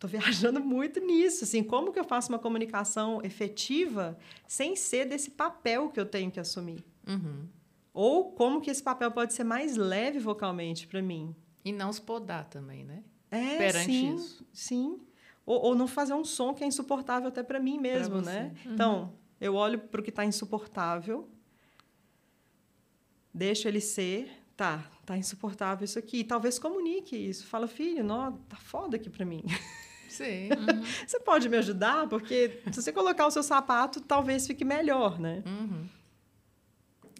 [0.00, 1.44] tô viajando muito nisso.
[1.44, 6.30] Assim, como que eu faço uma comunicação efetiva sem ser desse papel que eu tenho
[6.30, 6.84] que assumir?
[7.06, 7.46] Uhum.
[7.92, 11.34] Ou como que esse papel pode ser mais leve vocalmente para mim?
[11.64, 13.04] E não se podar também, né?
[13.30, 14.46] É, Perante sim, isso.
[14.52, 15.00] sim.
[15.44, 18.54] Ou, ou não fazer um som que é insuportável até para mim mesmo, né?
[18.64, 21.28] Então, eu olho para o que está insuportável,
[23.34, 26.18] deixo ele ser, tá, tá insuportável isso aqui.
[26.18, 27.46] E talvez comunique isso.
[27.46, 29.42] Fala, filho, não, tá foda aqui para mim.
[30.08, 30.50] Sim.
[31.06, 32.06] Você pode me ajudar?
[32.06, 35.42] Porque se você colocar o seu sapato, talvez fique melhor, né?
[35.46, 35.86] Uhum.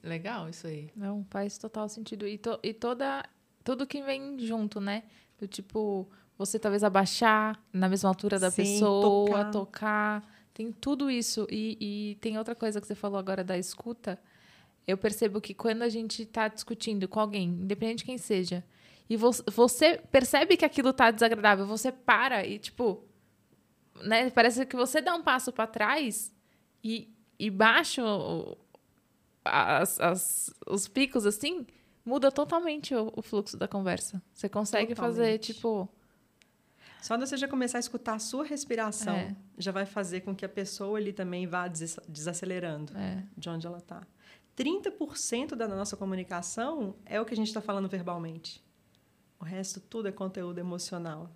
[0.03, 0.91] Legal isso aí.
[0.97, 2.27] Não, faz total sentido.
[2.27, 3.25] E, to- e toda,
[3.65, 5.05] tudo que vem junto, né?
[5.39, 9.51] Do tipo, você talvez abaixar na mesma altura da Sim, pessoa, tocar.
[9.51, 10.35] tocar.
[10.53, 11.47] Tem tudo isso.
[11.51, 11.79] E,
[12.11, 14.21] e tem outra coisa que você falou agora da escuta.
[14.87, 18.65] Eu percebo que quando a gente tá discutindo com alguém, independente de quem seja,
[19.09, 23.05] e vo- você percebe que aquilo tá desagradável, você para e, tipo,
[24.03, 24.31] né?
[24.31, 26.35] Parece que você dá um passo para trás
[26.83, 27.09] e,
[27.39, 28.57] e baixa o-
[29.45, 31.67] as, as- os picos assim,
[32.05, 34.21] muda totalmente o, o fluxo da conversa.
[34.33, 35.53] Você consegue fazer, Totalmente.
[35.55, 35.89] tipo.
[37.01, 39.35] Só de você já começar a escutar a sua respiração, É.
[39.59, 43.23] já vai fazer com que a pessoa ali também vá des- desacelerando É.
[43.37, 44.07] de onde ela está.
[44.57, 48.63] 30% da nossa comunicação é o que a gente está falando verbalmente.
[49.41, 51.31] O resto tudo é conteúdo emocional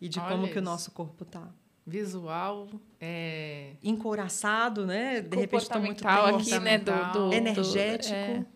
[0.00, 0.62] e de Olha como que o isso.
[0.62, 1.48] nosso corpo tá.
[1.86, 5.20] Visual, é, Encouraçado, né?
[5.20, 6.54] De repente está muito Comportamental tenso.
[6.54, 6.78] aqui, né?
[6.78, 8.14] Do, do- do- Energético.
[8.14, 8.46] é.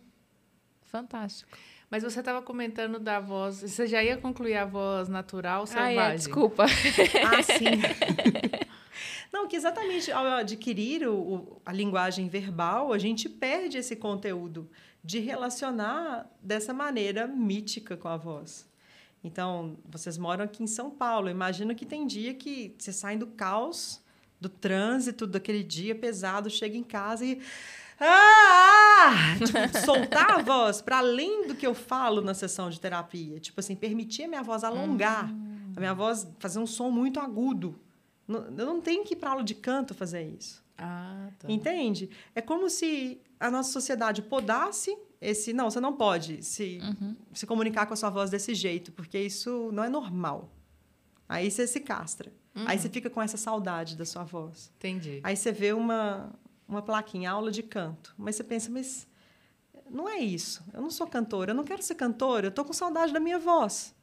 [0.83, 1.57] Fantástico.
[1.91, 3.61] Mas você estava comentando da voz.
[3.63, 5.99] Você já ia concluir a voz natural, selvagem?
[6.01, 6.65] Ah, é, desculpa.
[6.65, 7.65] Ah, sim.
[9.33, 14.69] Não, que exatamente ao adquirir o, a linguagem verbal, a gente perde esse conteúdo
[15.03, 18.69] de relacionar dessa maneira mítica com a voz.
[19.23, 21.29] Então, vocês moram aqui em São Paulo.
[21.29, 24.01] Imagino que tem dia que você sai do caos,
[24.41, 27.41] do trânsito, daquele dia pesado, chega em casa e.
[28.01, 29.35] Ah!
[29.39, 33.41] Tipo, soltar a voz para além do que eu falo na sessão de terapia.
[33.41, 35.29] Tipo assim, permitir a minha voz alongar.
[35.77, 37.79] A minha voz fazer um som muito agudo.
[38.29, 40.63] Não- não tenho que ir para aula de canto fazer isso.
[40.77, 41.51] Ah, tá.
[41.51, 42.11] Entende?
[42.35, 45.53] É como se a nossa sociedade podasse esse.
[45.53, 46.79] Não, você não pode se,
[47.33, 50.53] se comunicar com a sua voz desse jeito, porque isso não é normal.
[51.29, 52.33] Aí você se castra.
[52.67, 54.71] Aí você fica com essa saudade da sua voz.
[54.77, 55.21] Entendi.
[55.25, 56.33] Aí você vê uma,
[56.67, 58.15] uma plaquinha, aula de canto.
[58.19, 59.07] Mas você pensa, mas
[59.91, 60.63] não é isso.
[60.75, 63.39] Eu não sou cantora, eu não quero ser cantora, eu tô com saudade da minha
[63.39, 63.95] voz.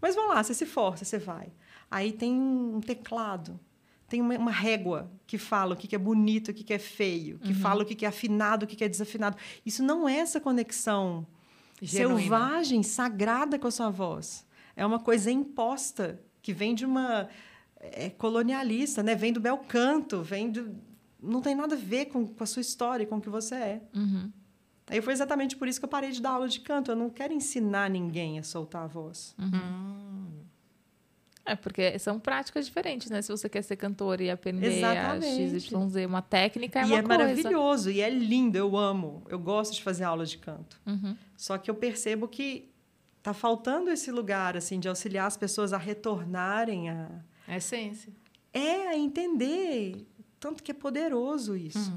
[0.00, 1.52] Mas vamos lá, você se força, você vai.
[1.90, 3.58] Aí tem um teclado,
[4.08, 6.78] tem uma, uma régua que fala o que que é bonito, o que que é
[6.78, 9.36] feio, que fala o que que é afinado, o que que é desafinado.
[9.64, 11.26] Isso não é essa conexão
[11.80, 12.20] Genuína.
[12.20, 14.46] selvagem, sagrada com a sua voz.
[14.74, 17.28] É uma coisa imposta, que vem de uma
[17.80, 19.14] é, colonialista, né?
[19.14, 20.74] Vem do bel canto, vem do...
[21.20, 23.82] Não tem nada a ver com, com a sua história, com o que você é.
[23.94, 24.32] Uhum.
[24.86, 26.90] Aí foi exatamente por isso que eu parei de dar aula de canto.
[26.90, 29.34] Eu não quero ensinar ninguém a soltar a voz.
[31.48, 33.22] É, porque são práticas diferentes, né?
[33.22, 35.26] Se você quer ser cantor e aprender Exatamente.
[35.26, 37.18] a XYZ, uma técnica é e uma é coisa.
[37.18, 39.22] maravilhoso, e é lindo, eu amo.
[39.30, 40.78] Eu gosto de fazer aula de canto.
[40.86, 41.16] Uhum.
[41.38, 42.70] Só que eu percebo que
[43.22, 47.08] tá faltando esse lugar, assim, de auxiliar as pessoas a retornarem a...
[47.48, 48.12] É essência.
[48.52, 50.06] É, a entender
[50.38, 51.92] tanto que é poderoso isso.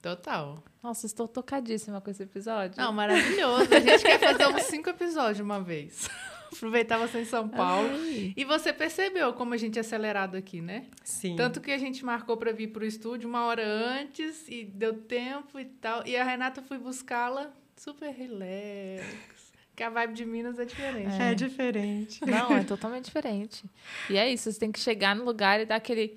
[0.00, 0.62] Total.
[0.82, 2.76] Nossa, estou tocadíssima com esse episódio.
[2.78, 3.68] Não, maravilhoso.
[3.74, 6.08] A gente quer fazer uns cinco episódios de uma vez.
[6.52, 7.88] Aproveitar você em São Paulo.
[7.92, 8.32] Ai.
[8.36, 10.86] E você percebeu como a gente é acelerado aqui, né?
[11.02, 11.36] Sim.
[11.36, 15.58] Tanto que a gente marcou para vir pro estúdio uma hora antes e deu tempo
[15.58, 16.06] e tal.
[16.06, 19.52] E a Renata foi buscá-la super relax.
[19.76, 21.20] Que a vibe de Minas é diferente.
[21.20, 22.20] É diferente.
[22.24, 23.64] Não, é totalmente diferente.
[24.08, 26.16] E é isso, você tem que chegar no lugar e dar aquele.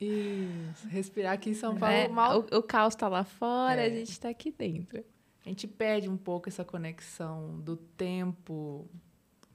[0.00, 0.88] Isso.
[0.88, 2.46] Respirar aqui em São Paulo né, mal.
[2.50, 3.86] o, o caos tá lá fora, É.
[3.86, 5.04] a gente tá aqui dentro.
[5.44, 8.88] A gente perde um pouco essa conexão do tempo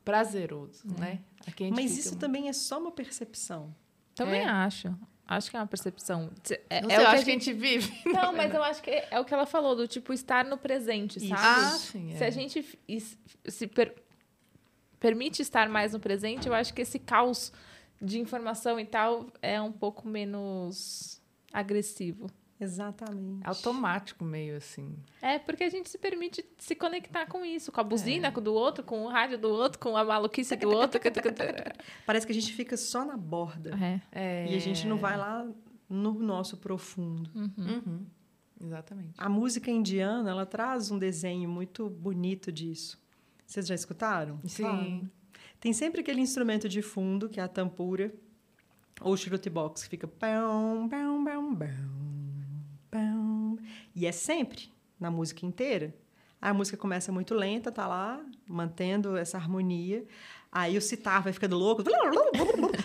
[0.10, 1.20] prazeroso, né?
[1.46, 3.74] A gente Mas isso muito- também é só uma percepção.
[4.16, 4.46] Também É.
[4.50, 4.94] acho.
[5.28, 6.32] Acho que é uma percepção.
[6.70, 7.92] É, é o eu que acho a que a gente vive.
[8.06, 11.18] Não, mas eu acho que é o que ela falou, do tipo estar no presente,
[11.18, 11.28] Isso.
[11.28, 11.42] sabe?
[11.66, 12.16] Ah, sim.
[12.18, 12.28] Se é.
[12.28, 13.96] a gente f- is- se per-
[15.00, 17.54] permite estar mais no presente, eu acho que esse caos
[18.02, 21.22] de informação e tal é um pouco menos
[21.54, 22.28] agressivo.
[22.60, 23.46] Exatamente.
[23.48, 24.96] automático meio assim.
[25.22, 28.32] É, porque a gente se permite se conectar com isso, com a buzina É.
[28.32, 31.00] com o do outro, com o rádio do outro, com a maluquice do outro.
[32.06, 33.78] Parece que a gente fica só na borda.
[33.82, 34.02] é.
[34.12, 34.52] É...
[34.52, 35.48] E a gente não vai lá
[35.90, 37.30] no nosso profundo.
[37.34, 38.06] Uhum.
[38.62, 39.14] Exatamente.
[39.18, 43.00] A música indiana, ela traz um desenho muito bonito disso.
[43.48, 44.40] Vocês já escutaram?
[44.46, 45.10] Sim.
[45.60, 48.14] Tem sempre aquele instrumento de fundo, que é a tampura,
[49.02, 50.08] ou o shruti box, que fica...
[50.08, 51.70] pão, pão, pão, pão,
[53.96, 55.94] E é sempre, na música inteira.
[56.42, 60.06] A música começa muito lenta, tá lá, mantendo essa harmonia.
[60.52, 61.84] Aí o citar vai ficando louco.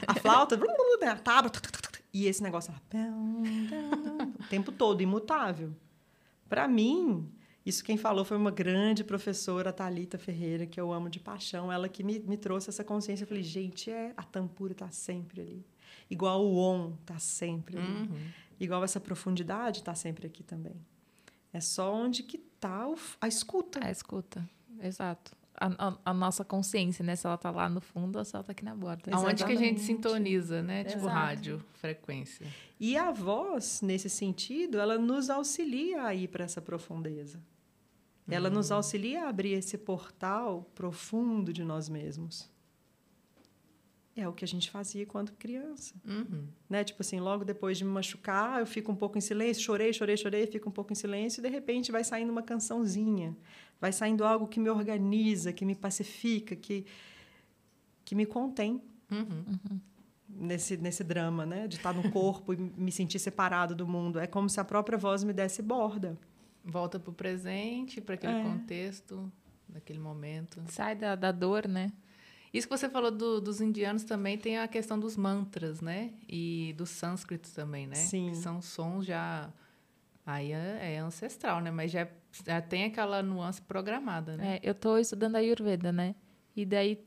[0.07, 0.59] A flauta,
[1.09, 1.53] a tábua.
[2.13, 2.81] E esse negócio lá,
[4.39, 5.75] o tempo todo, imutável.
[6.49, 7.29] Para mim,
[7.65, 11.73] isso quem falou foi uma grande professora, a Thalita Ferreira, que eu amo de paixão.
[11.73, 13.25] Ela que me, me trouxe essa consciência.
[13.25, 15.67] Eu falei, gente, é, a tampura está sempre ali.
[16.11, 17.87] Igual o on está sempre ali.
[17.87, 18.17] Uhum.
[18.59, 20.75] Igual essa profundidade está sempre aqui também.
[21.53, 22.87] É só onde que está
[23.21, 23.81] a escuta.
[23.85, 24.49] A escuta,
[24.81, 25.33] exato.
[25.57, 27.15] A, a- a nossa consciência, né?
[27.15, 29.03] Se ela tá lá no fundo ou se ela tá aqui na borda.
[29.15, 29.81] Aonde que a gente Exatamente.
[29.83, 30.83] sintoniza, né?
[30.85, 31.15] Tipo Exato.
[31.15, 32.47] rádio, frequência.
[32.81, 37.41] E a voz, nesse sentido, ela nos auxilia a ir para essa profundeza.
[38.27, 42.51] Ela nos auxilia a abrir esse portal profundo de nós mesmos.
[44.17, 45.93] É o que a gente fazia quando criança.
[46.07, 46.47] Uhum.
[46.71, 46.85] Né?
[46.85, 50.17] Tipo assim, logo depois de me machucar, eu fico um pouco em silêncio, chorei, chorei,
[50.17, 53.37] chorei, fico um pouco em silêncio e de repente vai saindo uma cançãozinha,
[53.81, 56.85] vai saindo algo que me organiza, que me pacifica, que
[58.05, 58.83] que me contém.
[59.11, 59.81] Uhum.
[60.29, 61.67] nesse, nesse drama, né?
[61.69, 64.19] De estar no corpo e me sentir separado do mundo.
[64.19, 66.19] É como se a própria voz me desse borda.
[66.65, 68.43] Volta para o presente, para aquele É.
[68.43, 69.31] contexto,
[69.69, 70.62] daquele momento.
[70.69, 71.93] Sai da, da dor, né?
[72.55, 76.13] Isso que você falou do- dos indianos também tem a questão dos mantras, né?
[76.29, 77.97] E do sânscrito também, né?
[77.97, 78.31] Sim.
[78.31, 79.53] Que são sons já.
[80.25, 81.71] Aí é, é ancestral, né?
[81.71, 82.07] Mas já,
[82.47, 84.57] já tem aquela nuance programada, né?
[84.57, 86.15] É, eu estou estudando Ayurveda, né?
[86.57, 87.05] E daí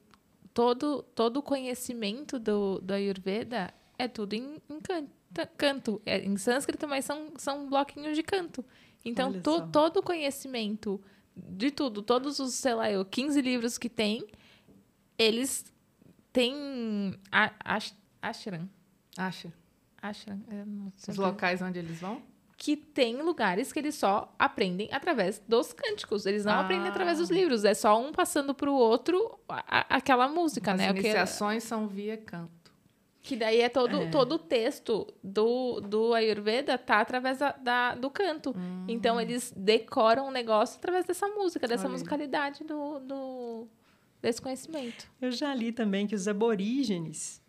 [0.54, 6.02] todo, todo o conhecimento do, do Ayurveda é tudo em, em can- ta- canto.
[6.06, 8.64] É em sânscrito, mas são, são bloquinhos de canto.
[9.06, 11.02] Então, to- todo o conhecimento
[11.36, 14.26] de tudo, todos os, sei lá, eu, 15 livros que tem,
[15.18, 15.65] eles
[16.34, 18.70] têm a- ash- ashram.
[19.99, 20.39] Ashram,
[20.97, 22.22] sei Os o que- locais onde eles vão?
[22.59, 26.26] que tem lugares que eles só aprendem através dos cânticos.
[26.26, 26.61] Eles não Ah.
[26.61, 27.63] aprendem através dos livros.
[27.63, 30.89] É só um passando pro outro a- a- aquela música, As né?
[30.89, 32.51] O que, iniciações são via canto.
[33.22, 34.09] que daí é todo, É.
[34.09, 38.55] todo o texto do, do Ayurveda tá através da, da- do canto.
[38.57, 38.86] Hum.
[38.88, 43.68] Então eles decoram o negócio através dessa música, dessa Olha musicalidade do, do
[44.22, 45.09] desse conhecimento.
[45.22, 47.41] Eu já li também que os aborígenes,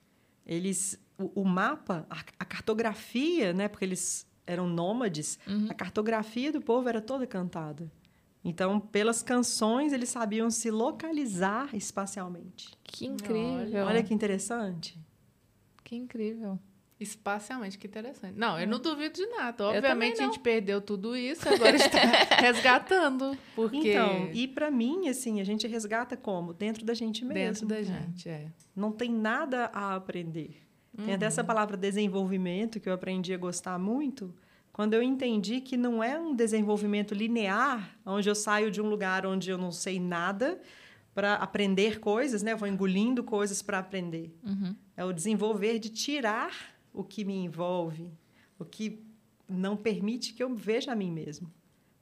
[0.47, 5.39] eles, o, o mapa, a, a cartografia, né, porque eles eram nômades,
[5.69, 7.91] a cartografia do povo era toda cantada.
[8.43, 12.71] Então, pelas canções, eles sabiam se localizar espacialmente.
[12.83, 13.85] Que incrível.
[13.85, 14.99] Olha que interessante.
[15.85, 16.59] que incrível.
[17.01, 18.37] Espacialmente, que interessante.
[18.37, 19.65] Não, eu não duvido de nada.
[19.69, 21.99] Obviamente a gente perdeu tudo isso, agora está
[22.43, 23.39] resgatando.
[23.55, 26.53] Porque Então, e para mim, assim, a gente resgata como?
[26.53, 27.69] Dentro da gente dentro mesmo.
[27.69, 28.47] da gente, é.
[28.75, 30.57] Não tem nada a aprender.
[30.97, 31.29] Tem até Uhum.
[31.29, 34.35] essa palavra desenvolvimento que eu aprendi a gostar muito,
[34.73, 39.25] quando eu entendi que não é um desenvolvimento linear, onde eu saio de um lugar
[39.25, 40.61] onde eu não sei nada
[41.15, 42.53] para aprender coisas, né?
[42.53, 44.33] Eu vou engolindo coisas para aprender.
[44.45, 44.75] Uhum.
[44.97, 46.51] É o desenvolver de tirar
[46.93, 48.11] o que me envolve,
[48.59, 49.05] o que
[49.49, 51.53] não permite que eu veja a mim mesmo,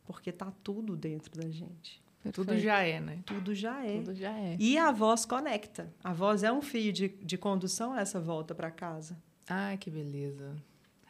[0.05, 2.03] porque tá tudo dentro da gente.
[2.33, 2.65] Tudo Perfeito.
[2.65, 3.19] já é, né?
[3.25, 3.99] Tudo já é.
[3.99, 4.57] Tudo já é.
[4.59, 5.93] E a voz conecta.
[6.03, 9.17] A voz é um fio de, de condução a essa volta para casa.
[9.49, 10.57] Ai, que beleza.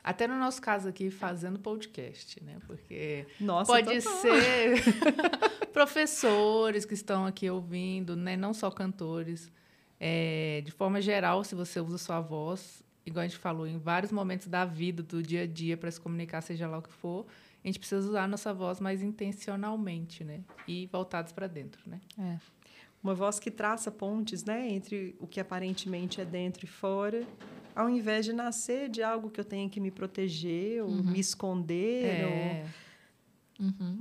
[0.04, 2.58] Até no nosso caso aqui, fazendo podcast, né?
[2.66, 4.76] Porque Nossa, pode ser
[5.72, 8.36] professores que estão aqui ouvindo, né?
[8.36, 9.50] Não só cantores.
[9.98, 14.10] É, de forma geral, se você usa sua voz, igual a gente falou, em vários
[14.12, 17.24] momentos da vida, do dia a dia, para se comunicar, seja lá o que for,
[17.64, 20.40] a gente precisa usar a nossa voz mais intencionalmente, né?
[20.66, 22.00] E voltados para dentro, né?
[22.18, 22.38] É.
[23.02, 27.24] Uma voz que traça pontes, né, entre o que aparentemente é dentro e fora,
[27.74, 32.04] ao invés de nascer de algo que eu tenho que me proteger ou me esconder,
[32.06, 32.66] É,
[33.60, 33.98] Uhum.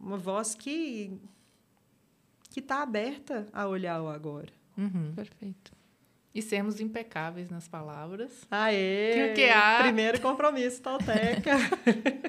[0.00, 1.18] ou uma voz que
[2.50, 4.52] que está aberta a olhar o agora.
[4.76, 5.12] uhum.
[5.16, 5.72] Perfeito.
[6.34, 8.46] E sermos impecáveis nas palavras.
[8.50, 9.12] Aê!
[9.12, 9.80] Que o que há?
[9.82, 11.52] Primeiro compromisso, Tolteca.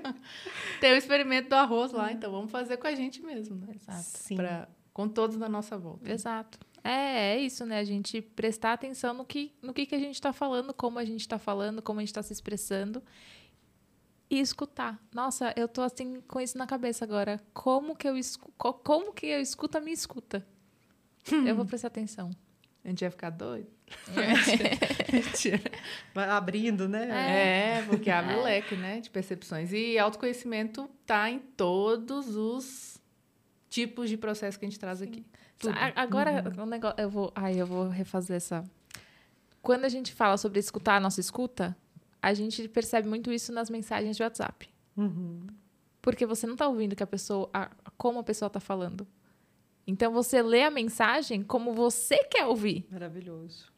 [0.82, 3.68] Tem o experimento do arroz lá, então vamos fazer com a gente mesmo, né?
[3.76, 4.04] Exato.
[4.04, 4.36] Sim.
[4.36, 6.12] Pra, com todos na nossa volta.
[6.12, 6.60] Exato.
[6.84, 7.80] É, é isso, né?
[7.80, 11.06] A gente prestar atenção no que, no que, que a gente está falando, como a
[11.06, 13.02] gente está falando, como a gente está se expressando.
[14.30, 15.00] E escutar.
[15.14, 17.40] Nossa, eu tô assim com isso na cabeça agora.
[17.54, 20.46] Como que eu, escu co- como que eu escuto a minha escuta?
[21.48, 22.32] Eu vou prestar atenção.
[22.84, 23.68] A gente ia ficar doido?
[24.16, 25.12] É.
[25.14, 25.62] Mentira.
[26.14, 27.78] Vai abrindo, né?
[27.80, 29.72] É, porque abre o leque, né, de percepções.
[29.72, 33.00] E autoconhecimento tá em todos os
[33.70, 35.26] tipos de processo que a gente traz aqui.
[35.58, 35.74] Tudo.
[35.96, 38.64] Agora, o negócio, eu vou, ai, eu vou refazer essa.
[39.62, 41.76] Quando a gente fala sobre escutar a nossa escuta,
[42.22, 44.68] a gente percebe muito isso nas mensagens de WhatsApp.
[44.98, 45.48] Uhum.
[46.02, 49.08] Porque você não está ouvindo que a pessoa, a- como a pessoa está falando.
[49.86, 52.86] Então você lê a mensagem como você quer ouvir.
[52.92, 53.72] Maravilhoso.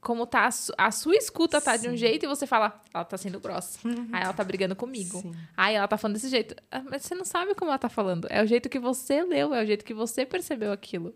[0.00, 1.96] Como tá a, su- a sua escuta tá de um Sim.
[1.96, 3.78] jeito e você fala, ela tá sendo grossa.
[4.12, 5.18] Aí ela tá brigando comigo.
[5.22, 5.32] Sim.
[5.56, 6.54] Aí ela tá falando desse jeito.
[6.70, 8.26] Ah, Mas você não sabe como ela tá falando.
[8.30, 11.14] É o jeito que você leu, é o jeito que você percebeu aquilo.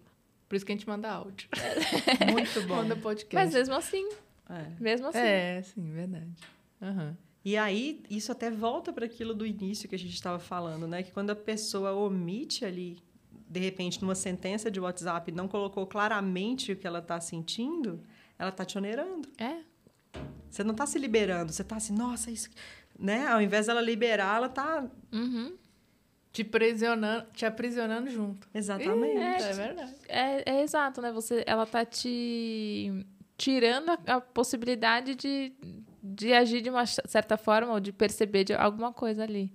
[0.48, 1.50] Por isso que a gente manda áudio.
[2.32, 2.76] Muito bom.
[2.76, 3.34] Manda podcast.
[3.34, 4.08] Mas mesmo assim,
[4.48, 4.80] É.
[4.80, 5.18] mesmo assim.
[5.18, 6.32] É, sim, verdade.
[6.80, 7.14] Aham.
[7.44, 11.02] E aí, isso até volta para aquilo do início que a gente estava falando, né?
[11.02, 12.98] Que quando a pessoa omite ali,
[13.48, 18.00] de repente, numa sentença de WhatsApp, não colocou claramente o que ela está sentindo,
[18.38, 19.28] ela está te onerando.
[19.38, 19.60] É.
[20.50, 22.48] Você não está se liberando, você está assim, nossa, isso.
[22.98, 23.26] Né?
[23.26, 24.86] Ao invés dela liberar, ela está.
[25.12, 25.56] Uhum.
[26.32, 28.48] Te aprisionando, te aprisionando junto.
[28.52, 29.18] Exatamente.
[29.18, 29.94] É, verdade.
[30.08, 31.10] É, é exato, né?
[31.10, 35.52] Você, ela tá te tirando a, a possibilidade de,
[36.02, 39.50] de agir de uma certa forma ou de perceber de alguma coisa ali.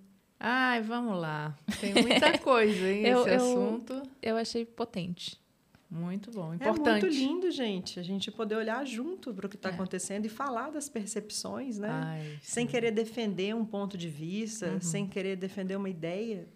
[0.46, 1.58] Ai, vamos lá.
[1.80, 4.04] Tem muita coisa, hein, Eu- esse eu- assunto.
[4.22, 5.42] Eu achei potente.
[5.90, 7.04] Muito bom, É importante.
[7.04, 9.74] muito lindo, gente, a gente poder olhar junto para o que está É.
[9.74, 11.88] acontecendo e falar das percepções, né?
[11.90, 14.82] Ai, sem querer defender um ponto de vista, Uhum.
[14.82, 16.48] sem querer defender uma ideia.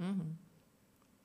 [0.00, 0.32] Uhum.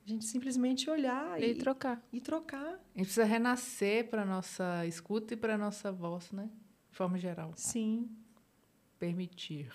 [0.05, 2.03] A gente simplesmente olhar E e, trocar.
[2.11, 2.73] e trocar.
[2.73, 6.49] A gente precisa renascer para nossa escuta e para nossa voz, né?
[6.89, 7.53] De forma geral.
[7.55, 8.09] Sim.
[8.99, 9.71] Permitir.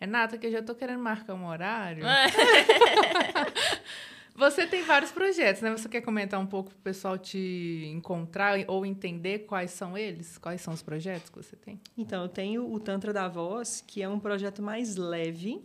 [0.00, 2.04] Renata, que eu já tô querendo marcar um horário.
[4.34, 5.70] Você tem vários projetos, né?
[5.70, 10.38] Você quer comentar um pouco para o pessoal te encontrar ou entender quais são eles?
[10.38, 11.78] Quais são os projetos que você tem?
[11.98, 15.62] Então, eu tenho o Tantra da Voz, que é um projeto mais leve.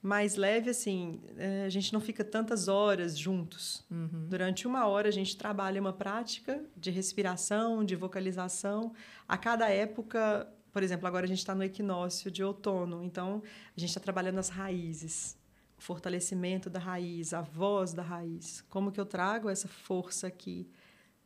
[0.00, 3.84] Mais leve, assim, eh, a gente não fica tantas horas juntos.
[3.90, 8.94] Durante uma hora, a gente trabalha uma prática de respiração, de vocalização.
[9.28, 13.42] A cada época, por exemplo, agora a gente está no equinócio de outono, então
[13.76, 15.36] a gente está trabalhando as raízes,
[15.76, 18.62] o fortalecimento da raiz, a voz da raiz.
[18.68, 20.68] Como que eu trago essa força aqui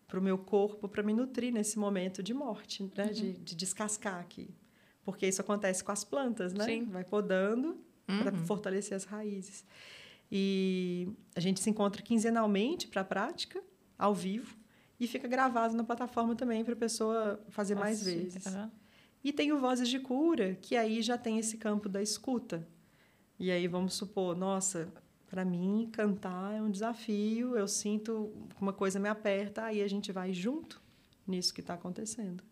[0.06, 3.06] para o meu corpo para me nutrir nesse momento de morte, né?
[3.06, 4.54] de, de descascar aqui.
[5.04, 6.64] Porque isso acontece com as plantas, né?
[6.64, 6.84] Sim.
[6.84, 9.64] Vai podando para fortalecer as raízes.
[10.30, 13.62] E a gente se encontra quinzenalmente para a prática,
[13.98, 14.56] ao vivo,
[15.00, 18.46] e fica gravado na plataforma também para a pessoa fazer mais vezes.
[18.46, 18.70] Aham.
[19.24, 22.66] E tem o Vozes de Cura, que aí já tem esse campo da escuta.
[23.38, 24.92] E aí vamos supor, nossa,
[25.28, 29.88] para mim cantar é um desafio, eu sinto que uma coisa me aperta, aí a
[29.88, 30.80] gente vai junto
[31.26, 32.42] nisso que está acontecendo.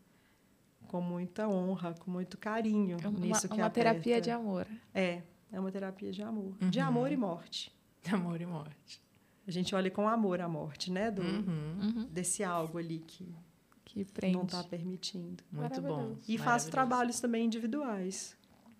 [0.88, 3.90] Com muita honra, com muito carinho É uma, nisso que uma aperta.
[3.90, 4.66] terapia de amor.
[4.94, 6.56] É, é uma terapia de amor.
[6.58, 7.72] De amor e morte.
[8.10, 9.02] Amor e morte.
[9.46, 11.10] A gente olha com amor a morte, né?
[11.10, 11.78] Do, Uhum.
[11.82, 12.08] Uhum.
[12.10, 13.34] Desse algo ali que
[13.92, 14.36] Que prende.
[14.36, 15.42] não está permitindo.
[15.50, 16.16] Muito bom.
[16.28, 18.36] E faço trabalhos também individuais.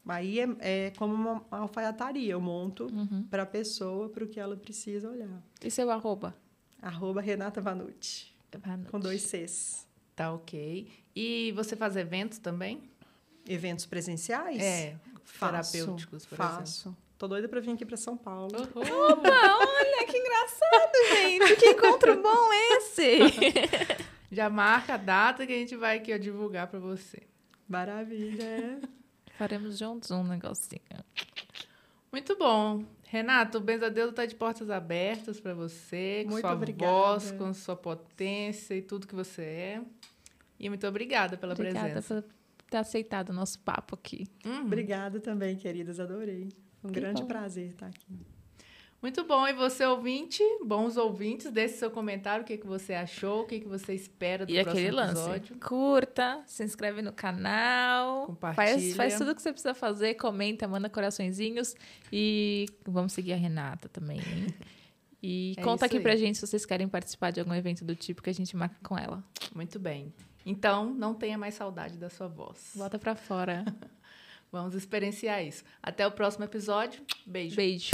[0.07, 2.33] Aí é, é como uma, alfaiataria.
[2.33, 3.25] Eu monto Uhum.
[3.31, 5.43] para a pessoa, para o que ela precisa olhar.
[5.63, 6.35] E seu arroba?
[6.81, 8.91] Arroba Renata Vanucci, Vanucci.
[8.91, 9.87] com dois Cs.
[10.17, 10.91] Tá ok.
[11.15, 12.83] E você faz eventos também?
[13.49, 14.61] Eventos presenciais?
[14.61, 16.57] É, faço, terapêuticos, por exemplo.
[16.57, 16.97] faço.
[17.19, 18.57] Tô doida para vir aqui para São Paulo.
[18.75, 18.85] Uhul.
[19.23, 21.57] Olha que engraçado, gente.
[21.57, 23.19] Que encontro bom esse.
[24.31, 27.23] Já marca a data que a gente vai aqui ó, divulgar para você.
[27.69, 28.43] Maravilha.
[28.45, 28.81] é.
[29.39, 30.81] Faremos juntos um negocinho.
[32.13, 32.85] Muito bom.
[33.05, 36.93] Renato, o Benzadeus está de portas abertas para você, com Muito sua obrigada.
[36.93, 39.83] voz, com sua potência e tudo que você é.
[40.59, 42.23] E muito obrigada pela Obrigada presença.
[42.23, 44.27] por ter aceitado o nosso papo aqui.
[44.45, 44.61] Uhum.
[44.67, 45.99] Obrigada também, queridas.
[45.99, 46.51] Adorei.
[46.85, 47.29] Um Que grande bom.
[47.29, 48.07] prazer estar aqui.
[49.03, 49.47] Muito bom.
[49.49, 53.61] E você, ouvinte, bons ouvintes, deixe seu comentário, o que, que você achou, o que,
[53.61, 55.57] que você espera do E próximo aquele lance, episódio.
[55.59, 58.67] curta, se inscreve no canal, Compartilha.
[58.79, 61.75] faz, faz tudo o que você precisa fazer, comenta, manda coraçõezinhos
[62.13, 64.19] e vamos seguir a Renata também.
[64.19, 64.47] hein?
[65.23, 66.03] E É conta aqui aí.
[66.03, 68.77] pra gente se vocês querem participar de algum evento do tipo que a gente marca
[68.83, 69.23] com ela.
[69.55, 70.15] Muito bem.
[70.47, 72.71] Então, não tenha mais saudade da sua voz.
[72.75, 73.63] Bota pra fora.
[74.51, 75.63] Vamos experienciar isso.
[75.83, 77.03] Até o próximo episódio.
[77.27, 77.55] Beijo.
[77.55, 77.91] Beijo.